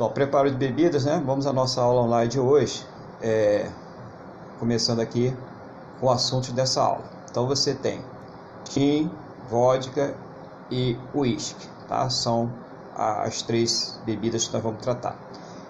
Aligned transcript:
Bom, 0.00 0.08
preparo 0.08 0.50
de 0.50 0.56
bebidas, 0.56 1.04
né? 1.04 1.22
Vamos 1.26 1.46
à 1.46 1.52
nossa 1.52 1.82
aula 1.82 2.00
online 2.00 2.26
de 2.26 2.40
hoje, 2.40 2.86
é, 3.20 3.70
começando 4.58 4.98
aqui 4.98 5.36
com 6.00 6.06
o 6.06 6.10
assunto 6.10 6.52
dessa 6.52 6.80
aula. 6.80 7.04
Então 7.30 7.46
você 7.46 7.74
tem 7.74 8.02
gin, 8.70 9.10
vodka 9.50 10.14
e 10.70 10.96
uísque, 11.14 11.68
tá? 11.86 12.08
São 12.08 12.50
as 12.96 13.42
três 13.42 14.00
bebidas 14.06 14.46
que 14.46 14.54
nós 14.54 14.62
vamos 14.62 14.80
tratar. 14.80 15.18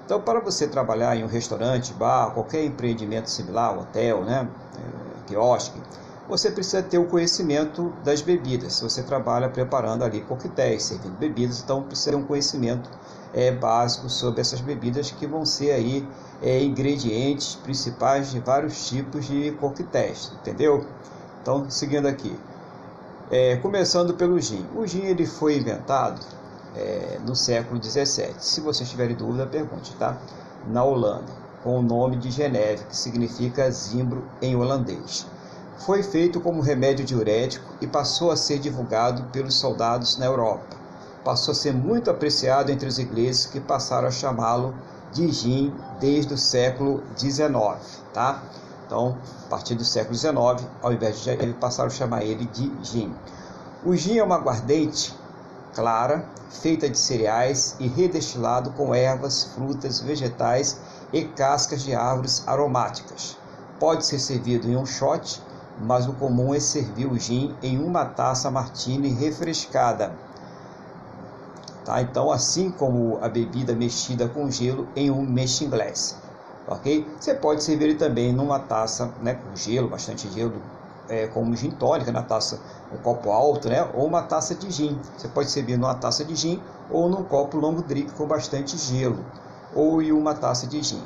Então, 0.05 0.21
para 0.21 0.39
você 0.39 0.69
trabalhar 0.69 1.17
em 1.17 1.25
um 1.25 1.27
restaurante, 1.27 1.93
bar, 1.95 2.31
qualquer 2.33 2.65
empreendimento 2.65 3.29
similar, 3.29 3.77
hotel, 3.77 4.23
né, 4.23 4.49
é, 4.79 5.27
quiosque, 5.27 5.83
você 6.29 6.53
precisa 6.53 6.85
ter 6.85 6.99
o 6.99 7.07
conhecimento 7.07 7.93
das 8.05 8.23
bebidas. 8.23 8.81
Você 8.81 9.03
trabalha 9.03 9.49
preparando 9.49 10.05
ali 10.05 10.21
coquetéis, 10.21 10.85
servindo 10.85 11.19
bebidas, 11.19 11.61
então 11.61 11.83
precisa 11.83 12.13
ter 12.13 12.17
um 12.17 12.23
conhecimento 12.23 12.89
é, 13.35 13.51
básico 13.51 14.09
sobre 14.09 14.41
essas 14.41 14.61
bebidas 14.61 15.11
que 15.11 15.27
vão 15.27 15.45
ser 15.45 15.73
aí 15.73 16.07
é, 16.43 16.63
ingredientes 16.63 17.55
principais 17.57 18.31
de 18.31 18.41
vários 18.41 18.89
tipos 18.89 19.27
de 19.27 19.53
coquetéis, 19.53 20.33
entendeu? 20.41 20.85
Então, 21.43 21.71
seguindo 21.71 22.07
aqui, 22.07 22.37
é, 23.31 23.57
começando 23.57 24.15
pelo 24.15 24.41
gin. 24.41 24.67
O 24.75 24.87
gin 24.87 25.05
ele 25.05 25.27
foi 25.27 25.57
inventado 25.57 26.21
é, 26.77 27.19
no 27.25 27.37
século 27.37 27.79
17. 27.79 28.45
Se 28.45 28.61
vocês 28.61 28.89
tiverem 28.89 29.17
dúvida, 29.17 29.47
pergunte, 29.47 29.95
tá? 29.97 30.19
Na 30.69 30.85
Holanda, 30.85 31.33
com 31.63 31.79
o 31.79 31.83
nome 31.83 32.17
de 32.17 32.31
Geneve, 32.31 32.85
que 32.85 32.97
significa 32.97 33.71
zimbro 33.71 34.25
em 34.43 34.57
holandês. 34.57 35.27
Foi 35.79 36.03
feito 36.03 36.41
como 36.41 36.61
remédio 36.61 37.05
diurético 37.05 37.65
e 37.81 37.87
passou 37.87 38.31
a 38.31 38.37
ser 38.37 38.59
divulgado 38.59 39.23
pelos 39.33 39.55
soldados 39.55 40.19
na 40.19 40.27
Europa 40.27 40.80
passou 41.25 41.53
a 41.53 41.55
ser 41.55 41.73
muito 41.73 42.11
apreciado 42.11 42.71
entre 42.71 42.89
os 42.89 42.99
ingleses 42.99 43.47
que 43.47 43.61
passaram 43.61 44.09
a 44.09 44.11
chamá-lo 44.11 44.75
de 45.13 45.31
gin 45.31 45.75
desde 45.99 46.35
o 46.35 46.39
século 46.39 47.03
XIX, 47.19 48.03
tá? 48.13 48.43
Então, 48.87 49.17
a 49.47 49.49
partir 49.49 49.75
do 49.75 49.85
século 49.85 50.17
XIX, 50.17 50.67
ao 50.83 50.93
invés 50.93 51.21
de 51.21 51.31
ele 51.31 51.55
passaram 51.55 51.89
a 51.89 51.93
chamar 51.93 52.25
ele 52.25 52.47
de 52.47 52.73
gin. 52.83 53.15
O 53.85 53.95
gin 53.95 54.19
é 54.19 54.25
uma 54.25 54.37
aguardente 54.37 55.15
clara, 55.75 56.25
feita 56.49 56.89
de 56.89 56.99
cereais 56.99 57.77
e 57.79 57.87
redestilado 57.87 58.71
com 58.73 58.95
ervas, 58.95 59.45
frutas, 59.55 60.01
vegetais 60.01 60.81
e 61.13 61.25
cascas 61.25 61.83
de 61.83 61.95
árvores 61.95 62.43
aromáticas. 62.47 63.37
Pode 63.79 64.05
ser 64.05 64.19
servido 64.19 64.69
em 64.69 64.77
um 64.77 64.85
shot, 64.85 65.41
mas 65.81 66.07
o 66.07 66.13
comum 66.13 66.55
é 66.55 66.61
servir 66.61 67.07
o 67.07 67.19
gin 67.19 67.55
em 67.63 67.79
uma 67.79 68.05
taça 68.05 68.51
martini 68.51 69.09
refrescada 69.09 70.13
Tá? 71.91 72.01
Então, 72.03 72.31
assim 72.31 72.71
como 72.71 73.19
a 73.21 73.29
bebida 73.29 73.75
mexida 73.75 74.29
com 74.29 74.49
gelo 74.49 74.87
em 74.95 75.11
um 75.11 75.23
mexing 75.23 75.69
glass. 75.69 76.17
Ok? 76.69 77.05
Você 77.19 77.35
pode 77.35 77.65
servir 77.65 77.99
também 77.99 78.33
numa 78.33 78.61
taça 78.61 79.13
né, 79.21 79.35
com 79.35 79.57
gelo, 79.57 79.89
bastante 79.89 80.31
gelo, 80.31 80.53
é, 81.09 81.27
como 81.27 81.57
gin 81.57 81.73
tônica, 81.73 82.13
na 82.13 82.23
taça, 82.23 82.61
um 82.95 82.99
copo 82.99 83.33
alto, 83.33 83.69
né, 83.69 83.85
ou 83.93 84.07
uma 84.07 84.23
taça 84.23 84.55
de 84.55 84.71
gin. 84.71 84.97
Você 85.19 85.27
pode 85.27 85.51
servir 85.51 85.77
numa 85.77 85.97
taça 85.97 86.25
de 86.25 86.37
gin 86.37 86.63
ou 86.89 87.09
num 87.09 87.25
copo 87.25 87.57
longo 87.57 87.83
drink 87.83 88.13
com 88.13 88.25
bastante 88.25 88.79
gelo, 88.79 89.19
ou 89.75 90.01
em 90.01 90.13
uma 90.13 90.33
taça 90.33 90.69
de 90.69 90.81
gin. 90.81 91.03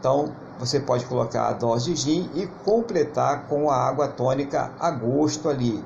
Então, 0.00 0.32
você 0.58 0.80
pode 0.80 1.06
colocar 1.06 1.46
a 1.46 1.52
dose 1.52 1.94
de 1.94 2.00
gin 2.00 2.28
e 2.34 2.48
completar 2.64 3.46
com 3.46 3.70
a 3.70 3.76
água 3.76 4.08
tônica 4.08 4.72
a 4.80 4.90
gosto 4.90 5.48
ali, 5.48 5.84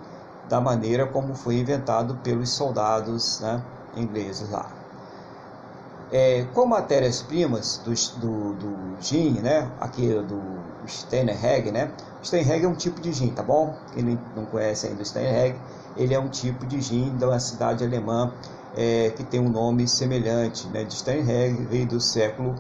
da 0.49 0.59
maneira 0.59 1.07
como 1.07 1.35
foi 1.35 1.57
inventado 1.57 2.15
pelos 2.25 2.51
soldados, 2.55 3.41
né? 3.41 3.63
Ingleses 3.97 4.49
lá. 4.51 4.71
É, 6.13 6.47
com 6.55 6.67
matérias-primas 6.67 7.79
do, 7.79 7.93
do, 8.21 8.55
do, 8.55 8.97
gin, 9.01 9.41
né? 9.41 9.69
Aqui 9.81 10.09
do 10.23 10.41
Steinheg, 10.87 11.73
né? 11.73 11.91
Steinheg 12.23 12.65
é 12.65 12.69
um 12.69 12.75
tipo 12.75 13.01
de 13.01 13.13
gin, 13.13 13.31
tá 13.31 13.43
bom? 13.43 13.75
Quem 13.93 14.19
não 14.37 14.47
conhece 14.47 14.87
ainda 14.87 15.03
o 15.03 15.07
ele 15.97 16.15
é 16.15 16.19
um 16.19 16.29
tipo 16.29 16.65
de 16.65 16.81
gin 16.81 17.11
uma 17.27 17.41
cidade 17.41 17.85
alemã 17.85 18.33
é, 18.77 19.11
que 19.17 19.25
tem 19.25 19.41
um 19.41 19.49
nome 19.49 19.89
semelhante, 19.89 20.69
né? 20.69 20.85
De 20.85 20.95
Steinheg, 20.95 21.65
veio 21.65 21.87
do 21.87 22.01
século 22.01 22.55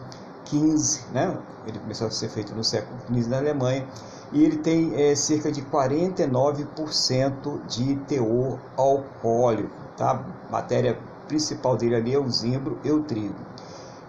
XV, 0.47 1.03
né? 1.12 1.36
Ele 1.66 1.78
começou 1.78 2.06
a 2.06 2.10
ser 2.10 2.28
feito 2.28 2.54
no 2.54 2.64
século 2.64 2.98
XV 3.08 3.28
na 3.28 3.38
Alemanha 3.38 3.86
e 4.32 4.42
ele 4.42 4.56
tem 4.56 4.94
é, 4.94 5.14
cerca 5.14 5.53
de 5.53 5.62
49% 5.62 7.66
de 7.66 7.97
teor 8.08 8.58
alcoólico, 8.76 9.70
tá? 9.97 10.24
Matéria 10.50 10.98
principal 11.26 11.76
dele 11.76 11.97
ali 11.97 12.14
é 12.14 12.19
o 12.19 12.31
zimbro 12.31 12.78
e 12.84 12.91
o 12.91 13.03
trigo. 13.03 13.34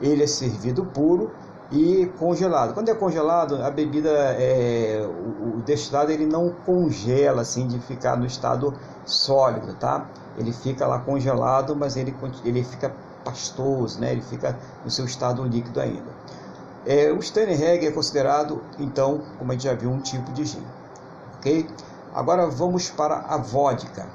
Ele 0.02 0.24
é 0.24 0.28
servido 0.28 0.86
puro 0.86 1.32
e 1.72 2.06
congelado. 2.18 2.74
Quando 2.74 2.90
é 2.90 2.94
congelado, 2.94 3.62
a 3.64 3.70
bebida, 3.70 4.10
é, 4.10 5.06
o, 5.06 5.58
o 5.58 5.62
destilado 5.66 6.12
ele 6.12 6.26
não 6.26 6.50
congela 6.66 7.42
assim 7.42 7.68
de 7.68 7.80
ficar 7.80 8.16
no 8.16 8.26
estado 8.26 8.74
sólido, 9.06 9.74
tá? 9.74 10.06
Ele 10.38 10.54
fica 10.54 10.86
lá 10.86 11.00
congelado, 11.00 11.76
mas 11.76 11.98
ele, 11.98 12.16
ele 12.46 12.64
fica 12.64 12.94
pastoso, 13.24 14.00
né? 14.00 14.12
Ele 14.12 14.22
fica 14.22 14.58
no 14.86 14.92
seu 14.92 15.06
estado 15.06 15.44
líquido 15.44 15.80
ainda. 15.80 16.18
É, 16.86 17.12
o 17.12 17.22
Steinheg 17.22 17.86
é 17.86 17.92
considerado, 17.92 18.62
então, 18.80 19.22
como 19.38 19.52
a 19.52 19.56
gente 19.56 19.66
já 19.66 19.74
viu, 19.74 19.90
um 19.90 20.00
tipo 20.00 20.32
de 20.32 20.46
gin, 20.46 20.64
ok? 21.38 21.68
Agora 22.14 22.48
vamos 22.48 22.90
para 22.90 23.18
a 23.28 23.38
vodka. 23.38 24.08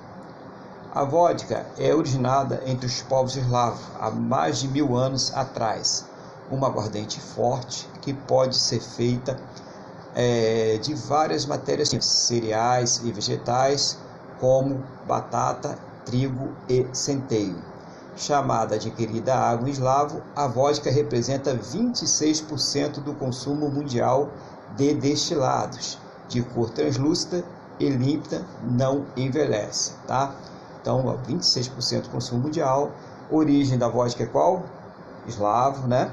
A 0.94 1.04
vodka 1.04 1.64
é 1.78 1.94
originada 1.94 2.62
entre 2.66 2.84
os 2.84 3.00
povos 3.00 3.34
eslavos 3.34 3.80
há 3.98 4.10
mais 4.10 4.58
de 4.58 4.68
mil 4.68 4.94
anos 4.94 5.32
atrás. 5.32 6.04
Uma 6.50 6.66
aguardente 6.66 7.18
forte 7.18 7.88
que 8.02 8.12
pode 8.12 8.58
ser 8.58 8.78
feita 8.78 9.40
é, 10.14 10.78
de 10.82 10.92
várias 10.92 11.46
matérias, 11.46 11.88
cereais 11.88 13.00
e 13.02 13.10
vegetais, 13.10 13.96
como 14.38 14.84
batata, 15.08 15.78
trigo 16.04 16.50
e 16.68 16.86
centeio. 16.92 17.56
Chamada 18.14 18.78
de 18.78 18.90
querida 18.90 19.34
água 19.34 19.70
eslavo, 19.70 20.20
a 20.36 20.46
vodka 20.46 20.90
representa 20.90 21.56
26% 21.56 23.02
do 23.02 23.14
consumo 23.14 23.70
mundial 23.70 24.28
de 24.76 24.92
destilados, 24.92 25.98
de 26.28 26.42
cor 26.42 26.68
translúcida 26.68 27.42
e 27.80 27.88
límpida, 27.88 28.44
não 28.62 29.06
envelhece, 29.16 29.92
tá? 30.06 30.34
Então, 30.82 31.18
26% 31.26 32.02
do 32.02 32.08
consumo 32.10 32.42
mundial. 32.42 32.90
Origem 33.30 33.78
da 33.78 33.88
vodka 33.88 34.24
é 34.24 34.26
qual? 34.26 34.64
Eslavo, 35.26 35.86
né? 35.86 36.12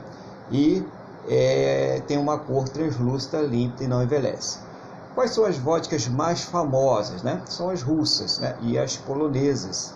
E 0.51 0.85
é, 1.27 2.01
tem 2.07 2.17
uma 2.17 2.37
cor 2.37 2.69
translúcida, 2.69 3.41
límpida 3.41 3.83
e 3.83 3.87
não 3.87 4.01
envelhece. 4.01 4.59
Quais 5.15 5.31
são 5.31 5.43
as 5.43 5.57
vodkas 5.57 6.07
mais 6.07 6.43
famosas, 6.43 7.23
né? 7.23 7.41
São 7.47 7.69
as 7.69 7.81
russas, 7.81 8.39
né? 8.39 8.55
E 8.61 8.77
as 8.77 8.95
polonesas, 8.95 9.93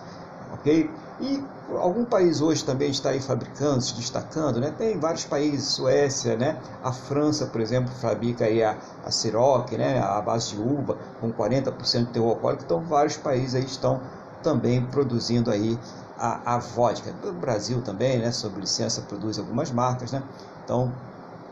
ok? 0.53 0.89
E 1.21 1.43
algum 1.77 2.03
país 2.03 2.41
hoje 2.41 2.65
também 2.65 2.89
está 2.89 3.11
aí 3.11 3.21
fabricando, 3.21 3.81
se 3.81 3.93
destacando, 3.93 4.59
né? 4.59 4.73
Tem 4.77 4.99
vários 4.99 5.23
países, 5.23 5.71
Suécia, 5.73 6.35
né? 6.35 6.57
A 6.83 6.91
França, 6.91 7.45
por 7.45 7.61
exemplo, 7.61 7.93
fabrica 8.01 8.45
aí 8.45 8.63
a, 8.63 8.75
a 9.05 9.11
Ciroc, 9.11 9.71
né? 9.73 9.99
A 9.99 10.19
base 10.19 10.55
de 10.55 10.61
uva 10.61 10.97
com 11.21 11.31
40% 11.31 12.07
de 12.07 12.11
teor 12.11 12.31
alcoólico. 12.31 12.63
Então, 12.65 12.81
vários 12.81 13.15
países 13.15 13.55
aí 13.55 13.65
estão 13.65 14.01
também 14.43 14.85
produzindo 14.85 15.49
aí 15.49 15.79
a, 16.17 16.55
a 16.55 16.57
vodka. 16.59 17.13
O 17.23 17.31
Brasil 17.31 17.81
também, 17.81 18.19
né, 18.19 18.31
sob 18.31 18.59
licença, 18.59 19.01
produz 19.01 19.39
algumas 19.39 19.71
marcas, 19.71 20.11
né? 20.11 20.21
Então, 20.63 20.93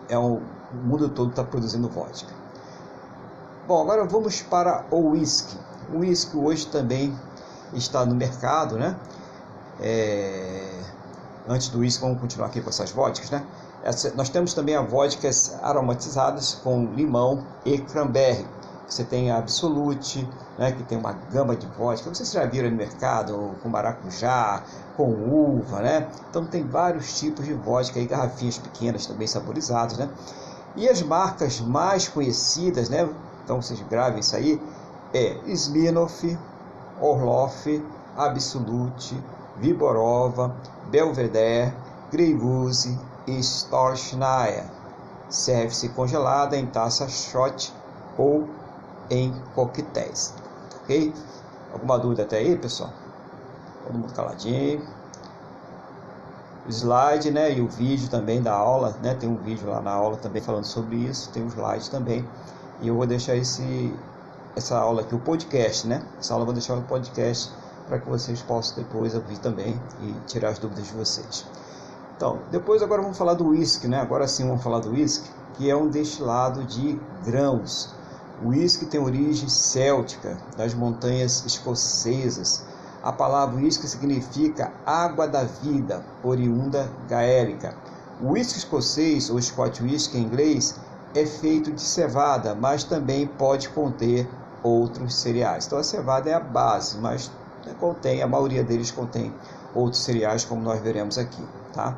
é 0.08 0.18
um, 0.18 0.42
o 0.72 0.76
mundo 0.76 1.10
todo 1.10 1.32
está 1.32 1.44
produzindo 1.44 1.90
vodka. 1.90 2.32
Bom, 3.68 3.82
agora 3.82 4.06
vamos 4.06 4.42
para 4.42 4.86
o 4.92 5.12
whisky. 5.12 5.58
O 5.94 6.00
whisky 6.00 6.38
hoje 6.38 6.68
também 6.68 7.18
está 7.74 8.06
no 8.06 8.14
mercado, 8.14 8.78
né? 8.78 8.96
É... 9.80 10.80
Antes 11.48 11.70
do 11.70 11.80
whisky, 11.80 12.02
vamos 12.02 12.20
continuar 12.20 12.48
aqui 12.48 12.62
com 12.62 12.70
essas 12.70 12.92
vodkas, 12.92 13.32
né? 13.32 13.44
Essa, 13.84 14.14
nós 14.16 14.30
temos 14.30 14.54
também 14.54 14.76
as 14.76 14.90
vodkas 14.90 15.58
aromatizadas 15.64 16.54
com 16.64 16.86
limão 16.94 17.46
e 17.66 17.80
cranberry 17.80 18.46
você 18.88 19.04
tem 19.04 19.32
a 19.32 19.38
Absolute, 19.38 20.28
né, 20.58 20.72
que 20.74 20.84
tem 20.84 20.98
uma 20.98 21.14
gama 21.14 21.56
de 21.56 21.66
vodka. 21.68 22.14
Vocês 22.14 22.32
já 22.32 22.46
viram 22.46 22.70
no 22.70 22.76
mercado 22.76 23.56
com 23.64 23.70
maracujá, 23.70 24.64
com 24.98 25.10
uva, 25.12 25.80
né? 25.80 26.08
Então 26.30 26.46
tem 26.46 26.68
vários 26.68 27.18
tipos 27.18 27.46
de 27.46 27.54
vodka 27.54 28.00
e 28.00 28.06
garrafinhas 28.06 28.58
pequenas 28.58 29.06
também 29.06 29.28
saborizadas, 29.28 29.98
né? 29.98 30.10
E 30.76 30.90
as 30.90 31.02
marcas 31.02 31.62
mais 31.62 32.08
conhecidas, 32.08 32.90
né? 32.90 33.10
Então 33.44 33.62
vocês 33.62 33.82
gravem 33.90 34.20
isso 34.20 34.36
aí, 34.36 34.62
é 35.14 35.38
Smirnoff, 35.46 36.38
Orloff, 37.00 37.84
Absolute, 38.16 39.18
Viborova, 39.58 40.56
Belvedere, 40.90 41.74
Grey 42.12 42.34
Goose 42.34 42.98
e 43.26 43.40
Storchnaya. 43.40 44.66
Serve-se 45.30 45.90
congelada 45.90 46.58
em 46.58 46.66
taça 46.66 47.08
shot 47.08 47.74
ou 48.18 48.48
em 49.12 49.32
coquetéis. 49.54 50.34
Ok? 50.82 51.14
Alguma 51.74 52.00
dúvida 52.00 52.24
até 52.24 52.38
aí, 52.38 52.58
pessoal? 52.58 52.92
Todo 53.86 53.98
mundo 53.98 54.14
caladinho. 54.14 54.82
slide, 56.70 57.32
né, 57.32 57.52
e 57.52 57.62
o 57.62 57.68
vídeo 57.68 58.10
também 58.10 58.42
da 58.42 58.54
aula, 58.54 58.96
né, 59.04 59.14
tem 59.16 59.28
um 59.28 59.36
vídeo 59.36 59.70
lá 59.70 59.82
na 59.82 59.92
aula 59.92 60.16
também 60.18 60.42
falando 60.42 60.64
sobre 60.64 60.96
isso, 60.96 61.30
tem 61.32 61.44
um 61.44 61.48
slide 61.48 61.90
também, 61.90 62.26
e 62.82 62.88
eu 62.88 62.96
vou 62.96 63.06
deixar 63.06 63.36
esse 63.36 63.94
essa 64.56 64.78
aula 64.78 65.02
aqui, 65.02 65.16
o 65.16 65.20
podcast, 65.20 65.88
né, 65.88 66.04
essa 66.20 66.34
aula 66.34 66.44
eu 66.44 66.46
vou 66.46 66.54
deixar 66.54 66.76
no 66.76 66.84
podcast 66.84 67.52
para 67.88 68.00
que 68.00 68.08
vocês 68.08 68.42
possam 68.42 68.78
depois 68.78 69.16
ouvir 69.16 69.38
também 69.40 69.82
e 70.02 70.14
tirar 70.28 70.50
as 70.50 70.60
dúvidas 70.60 70.86
de 70.86 70.94
vocês. 70.94 71.46
Então, 72.16 72.40
depois 72.52 72.84
agora 72.84 73.02
vamos 73.02 73.18
falar 73.18 73.34
do 73.34 73.48
whisky, 73.50 73.88
né, 73.88 74.00
agora 74.00 74.28
sim 74.28 74.48
vamos 74.48 74.64
falar 74.64 74.80
do 74.80 74.92
whisky, 74.92 75.30
que 75.56 75.70
é 75.70 75.76
um 75.76 75.90
destilado 75.90 76.64
de 76.64 77.00
grãos. 77.26 77.94
O 78.44 78.50
whisky 78.50 78.88
tem 78.88 79.00
origem 79.00 79.48
céltica, 79.48 80.38
das 80.58 80.74
montanhas 80.74 81.46
escocesas, 81.46 82.64
a 83.04 83.12
palavra 83.12 83.56
whisky 83.56 83.88
significa 83.88 84.74
água 84.86 85.28
da 85.28 85.44
vida, 85.44 86.04
oriunda 86.24 86.92
gaélica. 87.08 87.76
O 88.20 88.34
whisky 88.34 88.60
escocês, 88.60 89.30
ou 89.30 89.42
Scotch 89.42 89.82
whisky 89.82 90.18
em 90.18 90.24
inglês, 90.24 90.76
é 91.14 91.26
feito 91.26 91.72
de 91.72 91.82
cevada, 91.82 92.56
mas 92.56 92.84
também 92.84 93.28
pode 93.28 93.70
conter 93.70 94.28
outros 94.64 95.22
cereais. 95.22 95.66
Então 95.66 95.80
a 95.80 95.84
cevada 95.84 96.30
é 96.30 96.34
a 96.34 96.40
base, 96.40 96.98
mas 97.00 97.32
contém, 97.80 98.22
a 98.22 98.28
maioria 98.28 98.64
deles 98.64 98.92
contém 98.92 99.34
outros 99.74 100.04
cereais, 100.04 100.46
como 100.46 100.62
nós 100.62 100.82
veremos 100.82 101.18
aqui, 101.18 101.44
tá? 101.74 101.98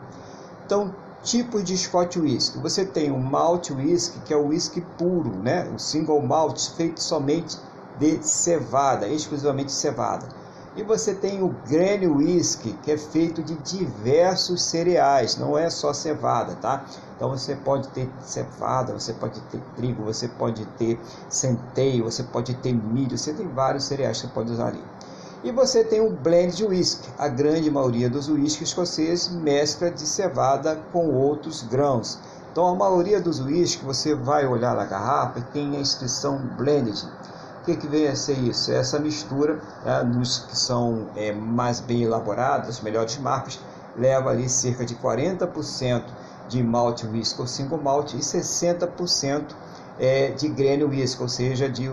Então, 0.65 1.02
tipos 1.23 1.63
de 1.63 1.77
Scotch 1.77 2.17
whisky. 2.17 2.59
Você 2.59 2.85
tem 2.85 3.11
o 3.11 3.17
malt 3.17 3.71
whisky, 3.71 4.19
que 4.19 4.33
é 4.33 4.37
o 4.37 4.47
whisky 4.47 4.81
puro, 4.97 5.31
né? 5.41 5.67
O 5.73 5.79
single 5.79 6.21
malt 6.21 6.59
feito 6.75 7.01
somente 7.01 7.57
de 7.99 8.21
cevada, 8.23 9.07
exclusivamente 9.07 9.71
cevada. 9.71 10.27
E 10.75 10.81
você 10.81 11.13
tem 11.13 11.43
o 11.43 11.49
Granny 11.69 12.07
Whisky, 12.07 12.73
que 12.81 12.91
é 12.91 12.97
feito 12.97 13.43
de 13.43 13.53
diversos 13.57 14.63
cereais, 14.63 15.37
não 15.37 15.55
é 15.55 15.69
só 15.69 15.93
cevada, 15.93 16.55
tá? 16.55 16.83
Então 17.15 17.29
você 17.29 17.55
pode 17.55 17.89
ter 17.89 18.09
cevada, 18.23 18.91
você 18.91 19.13
pode 19.13 19.39
ter 19.41 19.61
trigo, 19.75 20.03
você 20.03 20.27
pode 20.27 20.65
ter 20.79 20.99
centeio, 21.29 22.05
você 22.05 22.23
pode 22.23 22.55
ter 22.55 22.73
milho, 22.73 23.15
você 23.15 23.33
tem 23.33 23.47
vários 23.47 23.85
cereais 23.85 24.19
que 24.19 24.27
você 24.27 24.33
pode 24.33 24.51
usar 24.51 24.69
ali. 24.69 24.83
E 25.43 25.51
você 25.51 25.83
tem 25.83 25.99
o 25.99 26.09
blend 26.09 26.63
whisky. 26.63 27.09
A 27.17 27.27
grande 27.27 27.69
maioria 27.69 28.09
dos 28.09 28.29
whiskies 28.29 28.69
escoceses 28.69 29.27
mescla 29.27 29.91
de 29.91 30.07
cevada 30.07 30.79
com 30.93 31.09
outros 31.09 31.61
grãos. 31.63 32.17
Então 32.49 32.65
a 32.65 32.73
maioria 32.73 33.19
dos 33.19 33.41
whiskies 33.41 33.83
você 33.83 34.15
vai 34.15 34.47
olhar 34.47 34.73
na 34.73 34.85
garrafa 34.85 35.39
e 35.39 35.41
tem 35.51 35.75
a 35.75 35.81
inscrição 35.81 36.37
blended. 36.55 36.97
O 37.61 37.65
que, 37.65 37.75
que 37.75 37.87
vem 37.87 38.07
a 38.07 38.15
ser 38.15 38.37
isso? 38.39 38.71
É 38.71 38.75
essa 38.75 38.97
mistura, 38.99 39.59
né, 39.83 40.03
nos 40.03 40.39
que 40.39 40.57
são 40.57 41.09
é, 41.13 41.33
mais 41.33 41.81
bem 41.81 42.03
elaborados, 42.03 42.69
as 42.69 42.81
melhores 42.81 43.17
marcas, 43.17 43.59
leva 43.97 44.29
ali 44.29 44.47
cerca 44.47 44.85
de 44.85 44.95
40% 44.95 46.03
de 46.47 46.63
malte 46.63 47.05
whisky 47.05 47.41
ou 47.41 47.47
single 47.47 47.81
malt 47.81 48.13
e 48.13 48.19
60% 48.19 49.43
é, 49.99 50.31
de 50.31 50.47
grain 50.47 50.83
whisky, 50.83 51.21
ou 51.21 51.27
seja, 51.27 51.67
de 51.69 51.89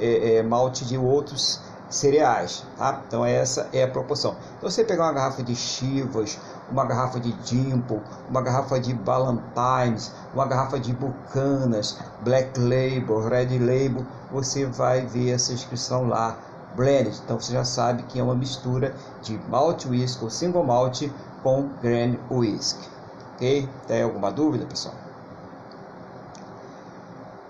é, 0.00 0.36
é, 0.36 0.42
malte 0.42 0.86
de 0.86 0.96
outros 0.96 1.60
cereais, 1.88 2.64
tá? 2.76 3.02
Então 3.06 3.24
essa 3.24 3.68
é 3.72 3.82
a 3.82 3.88
proporção. 3.88 4.36
Então 4.56 4.70
você 4.70 4.84
pegar 4.84 5.04
uma 5.04 5.12
garrafa 5.12 5.42
de 5.42 5.54
Chivas, 5.54 6.38
uma 6.70 6.84
garrafa 6.84 7.20
de 7.20 7.32
Dimple, 7.32 8.00
uma 8.28 8.40
garrafa 8.40 8.80
de 8.80 8.94
Ballantines, 8.94 10.12
uma 10.32 10.46
garrafa 10.46 10.78
de 10.78 10.92
Bucanas, 10.92 11.98
Black 12.22 12.58
Label, 12.58 13.28
Red 13.28 13.58
Label, 13.58 14.04
você 14.32 14.66
vai 14.66 15.02
ver 15.06 15.32
essa 15.32 15.52
inscrição 15.52 16.08
lá, 16.08 16.36
blended. 16.74 17.20
Então 17.24 17.38
você 17.38 17.52
já 17.52 17.64
sabe 17.64 18.02
que 18.04 18.18
é 18.18 18.22
uma 18.22 18.34
mistura 18.34 18.94
de 19.22 19.38
malt 19.48 19.86
whisky 19.86 20.24
ou 20.24 20.30
single 20.30 20.64
malt 20.64 21.02
com 21.42 21.68
grain 21.82 22.18
whisky. 22.30 22.88
Ok? 23.34 23.68
Tem 23.86 24.02
alguma 24.02 24.30
dúvida, 24.32 24.64
pessoal? 24.66 25.03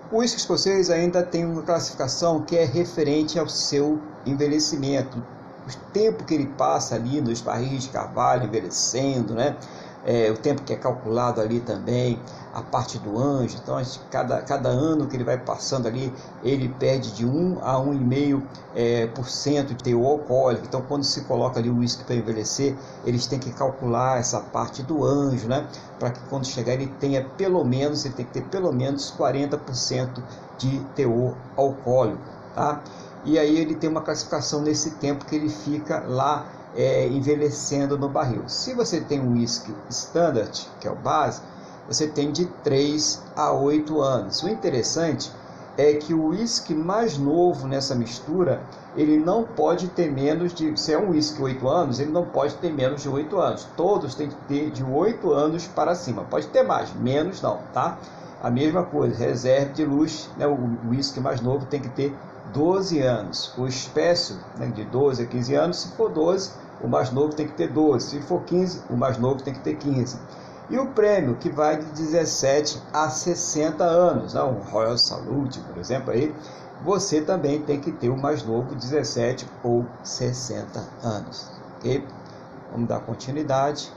O 0.09 0.19
whisky 0.19 0.39
escocês 0.39 0.89
ainda 0.89 1.23
tem 1.25 1.45
uma 1.45 1.63
classificação 1.63 2.45
que 2.45 2.55
é 2.55 2.63
referente 2.63 3.39
ao 3.39 3.49
seu 3.49 3.99
envelhecimento, 4.25 5.19
o 5.65 5.69
tempo 5.91 6.23
que 6.25 6.33
ele 6.33 6.53
passa 6.55 6.95
ali 6.95 7.21
nos 7.21 7.41
barris 7.41 7.83
de 7.83 7.89
carvalho 7.89 8.45
envelhecendo, 8.45 9.33
né? 9.33 9.57
É, 10.05 10.29
o 10.29 10.37
tempo 10.37 10.61
que 10.61 10.71
é 10.71 10.75
calculado 10.75 11.41
ali 11.41 11.59
também, 11.59 12.19
a 12.53 12.61
parte 12.61 12.99
do 12.99 13.17
anjo. 13.17 13.57
Então, 13.61 13.81
cada, 14.11 14.41
cada 14.41 14.69
ano 14.69 15.07
que 15.07 15.15
ele 15.15 15.23
vai 15.23 15.37
passando 15.37 15.87
ali, 15.87 16.13
ele 16.43 16.69
perde 16.69 17.11
de 17.11 17.25
1 17.25 17.59
a 17.61 17.73
1,5% 17.73 18.41
é, 18.75 19.07
por 19.07 19.27
cento 19.27 19.73
de 19.73 19.83
teor 19.83 20.05
alcoólico. 20.05 20.65
Então, 20.67 20.81
quando 20.81 21.03
se 21.03 21.21
coloca 21.21 21.59
ali 21.59 21.69
o 21.69 21.77
uísque 21.77 22.03
para 22.03 22.15
envelhecer, 22.15 22.75
eles 23.03 23.25
têm 23.25 23.39
que 23.39 23.51
calcular 23.51 24.19
essa 24.19 24.39
parte 24.39 24.83
do 24.83 25.03
anjo, 25.03 25.47
né? 25.47 25.67
Para 25.99 26.11
que 26.11 26.19
quando 26.29 26.45
chegar 26.45 26.73
ele 26.73 26.87
tenha 26.99 27.23
pelo 27.23 27.63
menos, 27.63 28.05
ele 28.05 28.13
tem 28.13 28.25
que 28.25 28.33
ter 28.33 28.43
pelo 28.43 28.71
menos 28.71 29.11
40% 29.17 30.21
de 30.57 30.79
teor 30.95 31.35
alcoólico, 31.57 32.21
tá? 32.53 32.81
e 33.25 33.39
aí 33.39 33.57
ele 33.57 33.75
tem 33.75 33.89
uma 33.89 34.01
classificação 34.01 34.61
nesse 34.61 34.91
tempo 34.91 35.25
que 35.25 35.35
ele 35.35 35.49
fica 35.49 36.03
lá 36.07 36.45
é, 36.75 37.07
envelhecendo 37.07 37.97
no 37.97 38.09
barril. 38.09 38.43
Se 38.47 38.73
você 38.73 38.99
tem 38.99 39.19
um 39.19 39.33
whisky 39.33 39.73
standard, 39.89 40.67
que 40.79 40.87
é 40.87 40.91
o 40.91 40.95
base, 40.95 41.41
você 41.87 42.07
tem 42.07 42.31
de 42.31 42.45
3 42.63 43.23
a 43.35 43.51
8 43.51 44.01
anos. 44.01 44.43
O 44.43 44.49
interessante 44.49 45.31
é 45.77 45.93
que 45.93 46.13
o 46.13 46.27
whisky 46.29 46.73
mais 46.73 47.17
novo 47.17 47.67
nessa 47.67 47.93
mistura, 47.95 48.61
ele 48.95 49.17
não 49.17 49.43
pode 49.43 49.89
ter 49.89 50.11
menos 50.11 50.53
de, 50.53 50.77
se 50.79 50.93
é 50.93 50.97
um 50.97 51.11
whisky 51.11 51.41
8 51.41 51.67
anos, 51.67 51.99
ele 51.99 52.11
não 52.11 52.25
pode 52.25 52.55
ter 52.55 52.71
menos 52.71 53.01
de 53.01 53.09
8 53.09 53.37
anos. 53.37 53.67
Todos 53.75 54.15
têm 54.15 54.29
que 54.29 54.35
ter 54.47 54.71
de 54.71 54.83
8 54.83 55.31
anos 55.31 55.67
para 55.67 55.93
cima. 55.95 56.23
Pode 56.23 56.47
ter 56.47 56.63
mais, 56.63 56.93
menos 56.93 57.41
não, 57.41 57.59
tá? 57.73 57.97
A 58.41 58.49
mesma 58.49 58.83
coisa, 58.83 59.17
reserve 59.17 59.73
de 59.73 59.85
luz, 59.85 60.29
né? 60.37 60.45
o 60.47 60.89
whisky 60.89 61.19
mais 61.19 61.41
novo 61.41 61.65
tem 61.65 61.81
que 61.81 61.89
ter 61.89 62.15
12 62.53 63.01
anos. 63.01 63.53
O 63.57 63.67
espécie 63.67 64.37
né, 64.57 64.67
de 64.67 64.85
12 64.85 65.23
a 65.23 65.25
15 65.25 65.55
anos, 65.55 65.79
se 65.81 65.87
for 65.89 66.09
12, 66.09 66.51
o 66.85 66.87
mais 66.87 67.11
novo 67.11 67.33
tem 67.33 67.47
que 67.47 67.53
ter 67.53 67.67
12. 67.67 68.09
Se 68.09 68.21
for 68.21 68.43
15, 68.43 68.83
o 68.89 68.95
mais 68.95 69.17
novo 69.17 69.41
tem 69.41 69.53
que 69.53 69.59
ter 69.59 69.75
15. 69.75 70.17
E 70.69 70.77
o 70.77 70.87
prêmio, 70.87 71.35
que 71.35 71.49
vai 71.49 71.77
de 71.77 71.85
17 71.85 72.81
a 72.93 73.09
60 73.09 73.83
anos, 73.83 74.33
né, 74.33 74.41
um 74.43 74.59
Royal 74.59 74.97
Salute, 74.97 75.59
por 75.59 75.77
exemplo, 75.77 76.11
aí, 76.11 76.33
você 76.83 77.21
também 77.21 77.61
tem 77.61 77.79
que 77.79 77.91
ter 77.91 78.09
o 78.09 78.17
mais 78.17 78.43
novo, 78.43 78.75
17 78.75 79.47
ou 79.63 79.85
60 80.03 80.83
anos. 81.03 81.47
Ok? 81.77 82.03
Vamos 82.71 82.87
dar 82.87 82.99
continuidade. 82.99 83.91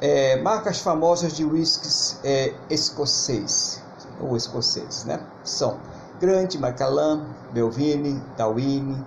É, 0.00 0.36
marcas 0.42 0.80
famosas 0.80 1.32
de 1.32 1.44
whiskies 1.44 2.20
é, 2.22 2.52
escocês, 2.68 3.82
ou 4.20 4.36
escoceses, 4.36 5.04
né? 5.04 5.20
São 5.42 5.78
Grant, 6.20 6.54
Macallan, 6.56 7.24
Belvini, 7.52 8.22
Darwin, 8.36 9.04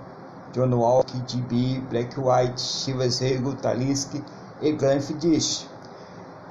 John 0.53 0.73
Walk, 0.73 1.11
GB, 1.27 1.81
Black 1.89 2.19
White, 2.19 2.59
Chivas 2.59 3.19
Rego, 3.19 3.53
Talisk 3.55 4.15
e 4.61 4.71
Glenfiddich. 4.71 5.67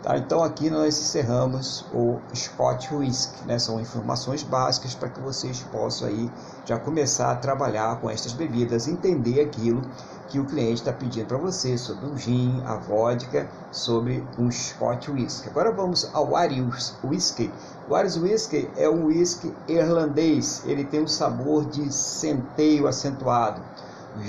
Tá, 0.03 0.17
então 0.17 0.45
aqui 0.45 0.71
nós 0.71 0.97
encerramos 0.97 1.85
o 1.93 2.21
Scott 2.33 2.95
Whisky, 2.95 3.45
né? 3.47 3.59
São 3.59 3.81
informações 3.81 4.45
básicas 4.45 4.95
para 4.95 5.09
que 5.09 5.21
vocês 5.21 5.61
possam 5.73 6.07
aí 6.07 6.31
já 6.65 6.79
começar 6.79 7.33
a 7.33 7.37
trabalhar 7.37 8.01
com 8.01 8.09
estas 8.09 8.33
bebidas, 8.33 8.87
entender 8.87 9.41
aquilo 9.41 9.83
que 10.29 10.39
o 10.39 10.45
cliente 10.45 10.75
está 10.75 10.93
pedindo 10.93 11.27
para 11.27 11.39
você 11.39 11.77
sobre 11.77 12.07
o 12.07 12.17
gin, 12.17 12.63
a 12.65 12.77
vodka, 12.77 13.49
sobre 13.73 14.25
um 14.39 14.51
Scotch 14.53 15.09
Whisky. 15.09 15.49
Agora 15.49 15.73
vamos 15.73 16.09
ao 16.15 16.31
Irish 16.45 16.95
Whisky. 17.03 17.51
O 17.89 17.99
Irish 17.99 18.17
Whisky 18.19 18.71
é 18.77 18.89
um 18.89 19.07
whisky 19.07 19.53
irlandês. 19.67 20.63
Ele 20.65 20.85
tem 20.85 21.03
um 21.03 21.09
sabor 21.09 21.65
de 21.65 21.93
centeio 21.93 22.87
acentuado. 22.87 23.61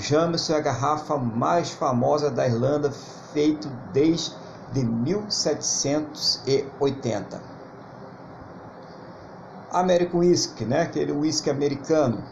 Jameson 0.01 0.53
é 0.53 0.57
a 0.57 0.61
garrafa 0.61 1.17
mais 1.17 1.71
famosa 1.71 2.29
da 2.29 2.47
Irlanda, 2.47 2.91
feito 3.33 3.67
desde 3.93 4.35
1780. 4.73 7.41
American 9.71 10.19
Whisky, 10.19 10.65
né? 10.65 10.81
aquele 10.81 11.11
whisky 11.11 11.49
americano, 11.49 12.23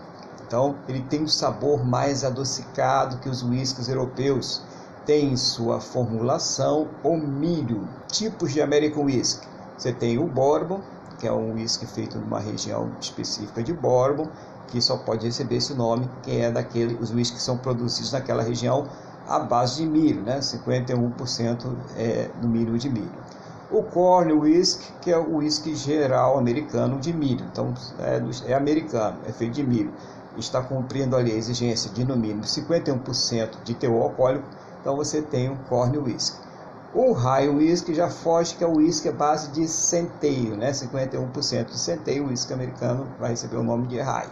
então, 0.48 0.76
ele 0.88 1.02
tem 1.02 1.24
um 1.24 1.28
sabor 1.28 1.86
mais 1.86 2.24
adocicado 2.24 3.18
que 3.18 3.28
os 3.28 3.44
whiskies 3.44 3.90
europeus. 3.90 4.62
Tem 5.06 5.34
em 5.34 5.38
sua 5.38 5.82
formulação 5.82 6.88
o 7.04 7.18
milho. 7.18 7.86
Tipos 8.08 8.54
de 8.54 8.62
American 8.62 9.04
Whisky. 9.04 9.46
Você 9.78 9.92
tem 9.92 10.18
o 10.18 10.26
Bourbon, 10.26 10.80
que 11.20 11.28
é 11.28 11.32
um 11.32 11.54
whisky 11.54 11.86
feito 11.86 12.18
numa 12.18 12.40
região 12.40 12.90
específica 13.00 13.62
de 13.62 13.74
Bourbon, 13.74 14.30
que 14.68 14.82
só 14.82 14.98
pode 14.98 15.26
receber 15.26 15.58
esse 15.58 15.74
nome, 15.74 16.10
que 16.24 16.40
é 16.40 16.52
daquele, 16.52 16.96
os 16.96 17.12
whiskies 17.12 17.40
que 17.40 17.42
são 17.42 17.58
produzidos 17.58 18.12
naquela 18.12 18.44
região 18.44 18.88
à 19.28 19.40
base 19.40 19.78
de 19.78 19.90
milho, 19.90 20.22
né? 20.22 20.40
51% 20.40 21.76
é 21.98 22.30
do 22.42 22.48
milho 22.48 22.78
de 22.78 22.90
milho. 22.90 23.28
O 23.70 23.84
corn 23.84 24.32
whisky, 24.32 24.94
que 25.02 25.12
é 25.12 25.18
o 25.18 25.38
whisky 25.38 25.76
geral 25.76 26.38
americano 26.38 27.00
de 27.00 27.12
milho, 27.12 27.46
então 27.52 27.74
é, 28.00 28.52
é 28.52 28.54
americano, 28.54 29.18
é 29.28 29.32
feito 29.32 29.54
de 29.54 29.64
milho 29.64 29.92
está 30.40 30.62
cumprindo 30.62 31.16
ali 31.16 31.32
a 31.32 31.36
exigência 31.36 31.92
de 31.92 32.06
no 32.06 32.16
mínimo 32.16 32.44
51% 32.44 33.64
de 33.64 33.74
teor 33.74 34.04
alcoólico, 34.04 34.46
então 34.82 34.96
você 34.96 35.22
tem 35.22 35.50
um 35.50 35.56
corn 35.56 35.98
whisky. 35.98 36.46
O 36.94 37.12
High 37.12 37.50
Whisky 37.50 37.94
já 37.94 38.10
foge, 38.10 38.56
que 38.56 38.64
é 38.64 38.68
o 38.68 38.78
whisky 38.78 39.10
à 39.10 39.12
base 39.12 39.52
de 39.52 39.68
centeio, 39.68 40.56
né? 40.56 40.72
51% 40.72 41.66
de 41.66 41.78
centeio, 41.78 42.26
o 42.26 42.28
whisky 42.30 42.54
americano 42.54 43.08
vai 43.20 43.32
receber 43.32 43.58
o 43.58 43.64
nome 43.64 43.88
de 43.88 44.00
High. 44.00 44.30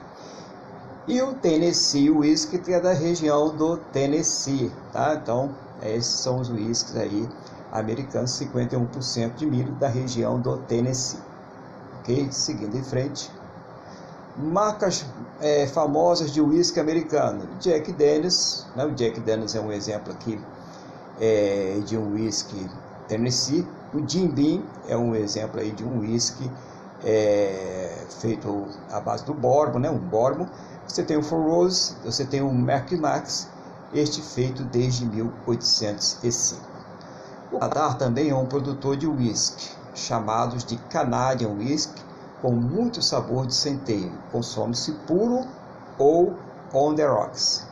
E 1.08 1.22
o 1.22 1.34
Tennessee 1.36 2.10
Whisky, 2.10 2.58
que 2.58 2.74
é 2.74 2.80
da 2.80 2.92
região 2.92 3.56
do 3.56 3.78
Tennessee, 3.78 4.72
tá? 4.92 5.14
Então, 5.22 5.52
esses 5.84 6.20
são 6.22 6.40
os 6.40 6.50
whiskies 6.50 6.96
aí 6.96 7.30
americanos, 7.72 8.32
51% 8.32 9.36
de 9.36 9.46
milho 9.46 9.72
da 9.74 9.88
região 9.88 10.40
do 10.40 10.58
Tennessee. 10.64 11.20
Ok? 12.00 12.32
Seguindo 12.32 12.76
em 12.76 12.84
frente. 12.84 13.30
Marcas 14.36 15.06
é, 15.40 15.68
famosas 15.68 16.32
de 16.32 16.42
whisky 16.42 16.80
americano. 16.80 17.48
Jack 17.60 17.92
Daniels, 17.94 18.66
né? 18.76 18.86
o 18.86 18.92
Jack 18.92 19.20
Daniels 19.20 19.54
é 19.54 19.62
um 19.62 19.72
exemplo 19.72 20.12
aqui 20.12 20.40
é, 21.22 21.82
de 21.86 21.96
um 21.96 22.14
whisky 22.14 22.68
Tennessee. 23.08 23.64
O 23.94 24.00
Jim 24.10 24.28
Beam 24.28 24.64
é 24.88 24.98
um 24.98 25.16
exemplo 25.16 25.60
aí 25.60 25.72
de 25.72 25.84
um 25.84 26.00
whisky 26.00 26.50
é, 27.06 28.04
feito 28.20 28.68
à 28.92 29.00
base 29.00 29.24
do 29.24 29.34
Bourbon, 29.34 29.80
né? 29.80 29.90
um 29.90 30.00
Bourbon. 30.00 30.48
Você 30.88 31.04
tem 31.04 31.18
o 31.18 31.24
Four 31.24 31.44
Roses, 31.44 31.96
você 32.04 32.26
tem 32.26 32.42
o 32.42 32.52
Merck 32.52 32.96
Max, 32.98 33.48
este 33.94 34.22
feito 34.22 34.64
desde 34.64 35.06
1805. 35.06 36.62
O 37.52 37.60
Canadá 37.60 37.94
também 37.94 38.30
é 38.30 38.36
um 38.36 38.46
produtor 38.46 38.98
de 38.98 39.08
whisky, 39.08 39.70
chamados 39.94 40.66
de 40.66 40.78
Canadian 40.90 41.50
Whisky, 41.50 42.02
com 42.42 42.52
muito 42.52 43.02
sabor 43.02 43.46
de 43.46 43.54
centeio. 43.54 44.12
Consome-se 44.32 44.92
puro 45.08 45.46
ou 45.98 46.36
on 46.74 46.96
the 46.96 47.06
rocks. 47.06 47.66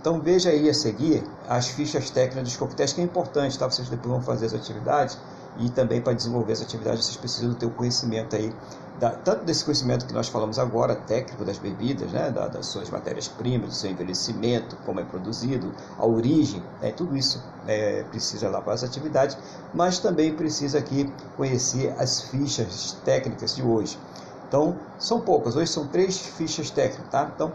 Então 0.00 0.20
veja 0.20 0.50
aí 0.50 0.68
a 0.68 0.74
seguir 0.74 1.24
as 1.48 1.68
fichas 1.68 2.10
técnicas 2.10 2.44
dos 2.44 2.56
coquetéis, 2.56 2.92
que 2.92 3.00
é 3.00 3.04
importante, 3.04 3.58
tá? 3.58 3.70
Vocês 3.70 3.88
depois 3.88 4.10
vão 4.10 4.22
fazer 4.22 4.46
as 4.46 4.54
atividades 4.54 5.16
e 5.58 5.68
também 5.70 6.00
para 6.00 6.12
desenvolver 6.12 6.52
essa 6.52 6.64
atividade 6.64 7.04
vocês 7.04 7.16
precisam 7.16 7.54
ter 7.54 7.66
o 7.66 7.70
conhecimento 7.70 8.36
aí, 8.36 8.52
da, 8.98 9.10
tanto 9.10 9.44
desse 9.44 9.64
conhecimento 9.64 10.06
que 10.06 10.12
nós 10.12 10.28
falamos 10.28 10.58
agora, 10.58 10.94
técnico 10.94 11.44
das 11.44 11.58
bebidas, 11.58 12.12
né? 12.12 12.30
Da, 12.30 12.48
das 12.48 12.66
suas 12.66 12.88
matérias-primas, 12.88 13.68
do 13.70 13.74
seu 13.74 13.90
envelhecimento, 13.90 14.76
como 14.84 15.00
é 15.00 15.04
produzido, 15.04 15.74
a 15.98 16.06
origem, 16.06 16.62
né? 16.80 16.92
tudo 16.92 17.16
isso 17.16 17.42
é, 17.66 18.04
precisa 18.04 18.48
lá 18.48 18.60
para 18.60 18.74
as 18.74 18.84
atividades, 18.84 19.36
mas 19.74 19.98
também 19.98 20.34
precisa 20.34 20.78
aqui 20.78 21.12
conhecer 21.36 21.94
as 21.98 22.22
fichas 22.22 22.96
técnicas 23.04 23.56
de 23.56 23.62
hoje. 23.62 23.98
Então, 24.46 24.76
são 24.98 25.20
poucas, 25.20 25.56
hoje 25.56 25.70
são 25.70 25.86
três 25.86 26.18
fichas 26.18 26.70
técnicas, 26.70 27.10
tá? 27.10 27.30
Então, 27.34 27.52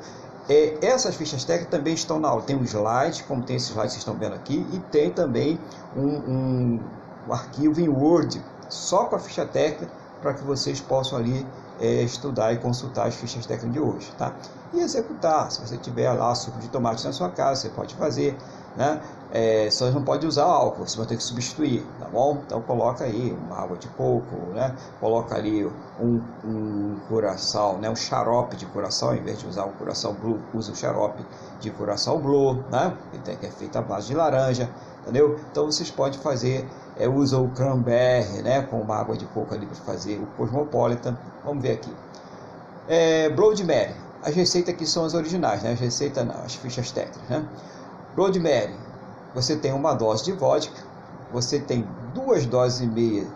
é, 0.50 0.78
essas 0.82 1.16
fichas 1.16 1.44
técnicas 1.44 1.72
também 1.72 1.94
estão 1.94 2.20
na 2.20 2.30
aula. 2.30 2.42
Tem 2.42 2.56
um 2.56 2.64
slide, 2.64 3.24
como 3.24 3.44
tem 3.44 3.58
esse 3.58 3.72
slide 3.72 3.88
que 3.88 3.94
vocês 3.94 4.02
estão 4.02 4.16
vendo 4.16 4.34
aqui, 4.34 4.66
e 4.74 4.80
tem 4.92 5.12
também 5.12 5.60
um, 5.96 6.08
um, 6.08 6.80
um 7.28 7.34
arquivo 7.34 7.80
em 7.82 7.90
Word, 7.90 8.44
só 8.70 9.06
com 9.06 9.16
a 9.16 9.20
ficha 9.20 9.46
técnica, 9.46 9.92
para 10.22 10.34
que 10.34 10.44
vocês 10.44 10.82
possam 10.82 11.18
ali 11.18 11.46
é, 11.80 12.02
estudar 12.02 12.54
e 12.54 12.58
consultar 12.58 13.08
as 13.08 13.16
fichas 13.16 13.46
técnicas 13.46 13.74
de 13.74 13.80
hoje. 13.80 14.12
Tá? 14.18 14.34
E 14.74 14.80
executar. 14.80 15.52
Se 15.52 15.62
você 15.62 15.78
tiver 15.78 16.12
lá 16.12 16.34
suco 16.36 16.60
de 16.60 16.68
tomate 16.70 17.06
na 17.06 17.14
sua 17.14 17.30
casa, 17.30 17.62
você 17.62 17.70
pode 17.70 17.96
fazer. 17.96 18.36
Né? 18.76 19.02
É, 19.32 19.70
só 19.72 19.90
não 19.92 20.04
pode 20.04 20.26
usar 20.26 20.46
álcool, 20.46 20.88
você 20.88 20.98
vai 20.98 21.06
ter 21.06 21.18
que 21.18 21.24
substituir, 21.24 21.86
tá 22.00 22.06
bom? 22.06 22.42
Então 22.46 22.62
coloca 22.62 23.04
aí 23.04 23.36
uma 23.46 23.58
água 23.58 23.76
de 23.76 23.88
coco, 23.90 24.36
né? 24.54 24.74
Coloca 25.02 25.36
ali 25.36 25.66
um, 26.00 26.22
um 26.46 26.96
curaçao, 27.10 27.78
né? 27.78 27.90
Um 27.90 27.96
xarope 27.96 28.56
de 28.56 28.66
curaçao, 28.68 29.16
em 29.16 29.22
vez 29.22 29.40
de 29.40 29.48
usar 29.48 29.66
o 29.66 29.72
curaçao 29.72 30.14
blue, 30.14 30.40
usa 30.54 30.72
o 30.72 30.76
xarope 30.76 31.26
de 31.60 31.70
curaçao 31.72 32.20
blue, 32.20 32.64
né? 32.72 32.96
Que 33.26 33.46
é 33.48 33.52
feito 33.52 33.78
à 33.78 33.82
base 33.82 34.08
de 34.08 34.14
laranja, 34.14 34.70
entendeu? 35.02 35.38
Então 35.52 35.66
vocês 35.66 35.92
podem 35.92 36.20
fazer, 36.20 36.66
é, 37.00 37.08
usa 37.08 37.38
o 37.38 37.50
cranberry, 37.50 38.42
né? 38.42 38.62
Com 38.64 38.82
uma 38.82 38.96
água 38.96 39.16
de 39.16 39.26
coco 39.26 39.54
ali 39.54 39.66
para 39.66 39.76
fazer 39.76 40.20
o 40.20 40.26
cosmopolitan. 40.38 41.18
Vamos 41.44 41.62
ver 41.62 41.74
aqui. 41.74 41.94
É, 42.88 43.30
Blood 43.30 43.64
Mary. 43.64 43.94
As 44.24 44.36
receitas 44.36 44.74
aqui 44.74 44.86
são 44.86 45.06
as 45.06 45.14
originais, 45.14 45.62
né? 45.64 45.74
As 45.74 45.80
receitas, 45.80 46.26
não, 46.26 46.36
as 46.44 46.56
fichas 46.56 46.92
técnicas, 46.92 47.30
né? 47.30 47.48
Blood 48.16 48.40
Mary, 48.40 48.74
você 49.34 49.56
tem 49.56 49.72
uma 49.72 49.94
dose 49.94 50.24
de 50.24 50.32
vodka, 50.32 50.82
você 51.32 51.60
tem 51.60 51.88
duas 52.14 52.46
doses 52.46 52.82
e 52.82 52.88
meia 52.88 53.28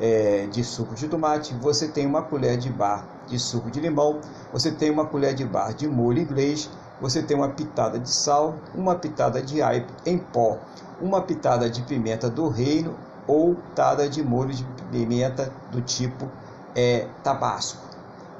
é, 0.00 0.46
de 0.50 0.64
suco 0.64 0.94
de 0.94 1.06
tomate, 1.08 1.54
você 1.54 1.88
tem 1.88 2.06
uma 2.06 2.22
colher 2.22 2.56
de 2.56 2.70
bar 2.70 3.06
de 3.26 3.38
suco 3.38 3.70
de 3.70 3.80
limão, 3.80 4.20
você 4.52 4.70
tem 4.70 4.90
uma 4.90 5.04
colher 5.04 5.34
de 5.34 5.44
bar 5.44 5.74
de 5.74 5.86
molho 5.86 6.20
inglês, 6.20 6.70
você 7.00 7.22
tem 7.22 7.36
uma 7.36 7.48
pitada 7.48 7.98
de 7.98 8.10
sal, 8.10 8.54
uma 8.74 8.94
pitada 8.94 9.42
de 9.42 9.62
aipo 9.62 9.92
em 10.04 10.18
pó, 10.18 10.58
uma 11.00 11.20
pitada 11.20 11.68
de 11.68 11.82
pimenta 11.82 12.30
do 12.30 12.48
reino 12.48 12.94
ou 13.26 13.54
pitada 13.54 14.08
de 14.08 14.22
molho 14.22 14.54
de 14.54 14.64
pimenta 14.90 15.52
do 15.70 15.80
tipo 15.80 16.28
é, 16.74 17.06
tabasco 17.22 17.86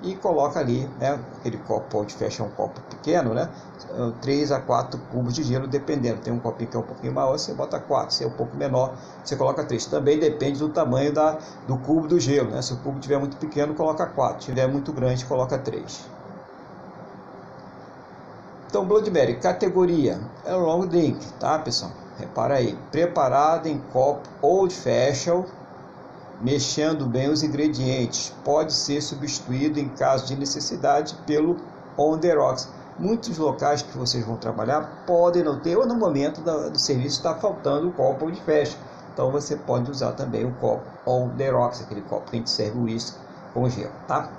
e 0.02 0.14
coloca 0.14 0.60
ali, 0.60 0.88
né, 1.00 1.18
aquele 1.38 1.56
copo 1.58 1.86
pode 1.90 2.14
fechar 2.14 2.44
um 2.44 2.50
copo 2.50 2.80
pequeno, 2.82 3.32
né, 3.32 3.48
3 4.20 4.52
a 4.52 4.60
4 4.60 5.00
cubos 5.10 5.34
de 5.34 5.42
gelo, 5.42 5.66
dependendo. 5.66 6.20
Tem 6.20 6.32
um 6.32 6.38
copinho 6.38 6.70
que 6.70 6.76
é 6.76 6.80
um 6.80 6.82
pouquinho 6.82 7.12
maior, 7.12 7.38
você 7.38 7.54
bota 7.54 7.78
4. 7.78 8.14
Se 8.14 8.24
é 8.24 8.26
um 8.26 8.30
pouco 8.30 8.56
menor, 8.56 8.94
você 9.24 9.36
coloca 9.36 9.64
3. 9.64 9.86
Também 9.86 10.18
depende 10.18 10.58
do 10.58 10.68
tamanho 10.68 11.12
da, 11.12 11.38
do 11.66 11.78
cubo 11.78 12.06
do 12.06 12.20
gelo. 12.20 12.50
Né? 12.50 12.60
Se 12.60 12.74
o 12.74 12.76
cubo 12.78 12.98
estiver 12.98 13.18
muito 13.18 13.36
pequeno, 13.36 13.74
coloca 13.74 14.04
4. 14.06 14.34
Se 14.34 14.50
estiver 14.50 14.66
muito 14.68 14.92
grande, 14.92 15.24
coloca 15.24 15.56
3. 15.56 16.15
Então, 18.68 18.84
Blood 18.84 19.10
Mary, 19.10 19.36
categoria 19.36 20.20
é 20.44 20.54
long 20.54 20.86
drink, 20.86 21.24
tá, 21.38 21.58
pessoal? 21.58 21.92
Repara 22.18 22.54
aí. 22.54 22.76
Preparado 22.90 23.66
em 23.66 23.78
copo 23.92 24.28
old 24.42 24.74
fashion 24.74 25.44
mexendo 26.40 27.06
bem 27.06 27.28
os 27.28 27.42
ingredientes. 27.42 28.32
Pode 28.44 28.72
ser 28.72 29.00
substituído 29.00 29.78
em 29.78 29.88
caso 29.88 30.26
de 30.26 30.36
necessidade 30.36 31.14
pelo 31.26 31.56
on 31.96 32.18
the 32.18 32.34
rocks. 32.34 32.68
Muitos 32.98 33.36
locais 33.36 33.82
que 33.82 33.96
vocês 33.96 34.24
vão 34.24 34.36
trabalhar 34.36 35.04
podem 35.06 35.42
não 35.42 35.60
ter, 35.60 35.76
ou 35.76 35.86
no 35.86 35.94
momento 35.94 36.40
do 36.40 36.78
serviço 36.78 37.16
está 37.16 37.34
faltando 37.34 37.88
o 37.88 37.92
copo 37.92 38.30
de 38.30 38.40
festa. 38.42 38.78
Então 39.12 39.30
você 39.30 39.56
pode 39.56 39.90
usar 39.90 40.12
também 40.12 40.44
o 40.44 40.52
copo 40.54 40.84
on 41.06 41.28
the 41.36 41.50
rocks, 41.50 41.82
aquele 41.82 42.02
copo 42.02 42.30
que 42.30 42.36
a 42.36 42.38
gente 42.38 42.50
serve 42.50 42.78
o 42.78 42.82
uísque 42.82 43.18
com 43.52 43.68
gelo, 43.68 43.92
tá? 44.06 44.30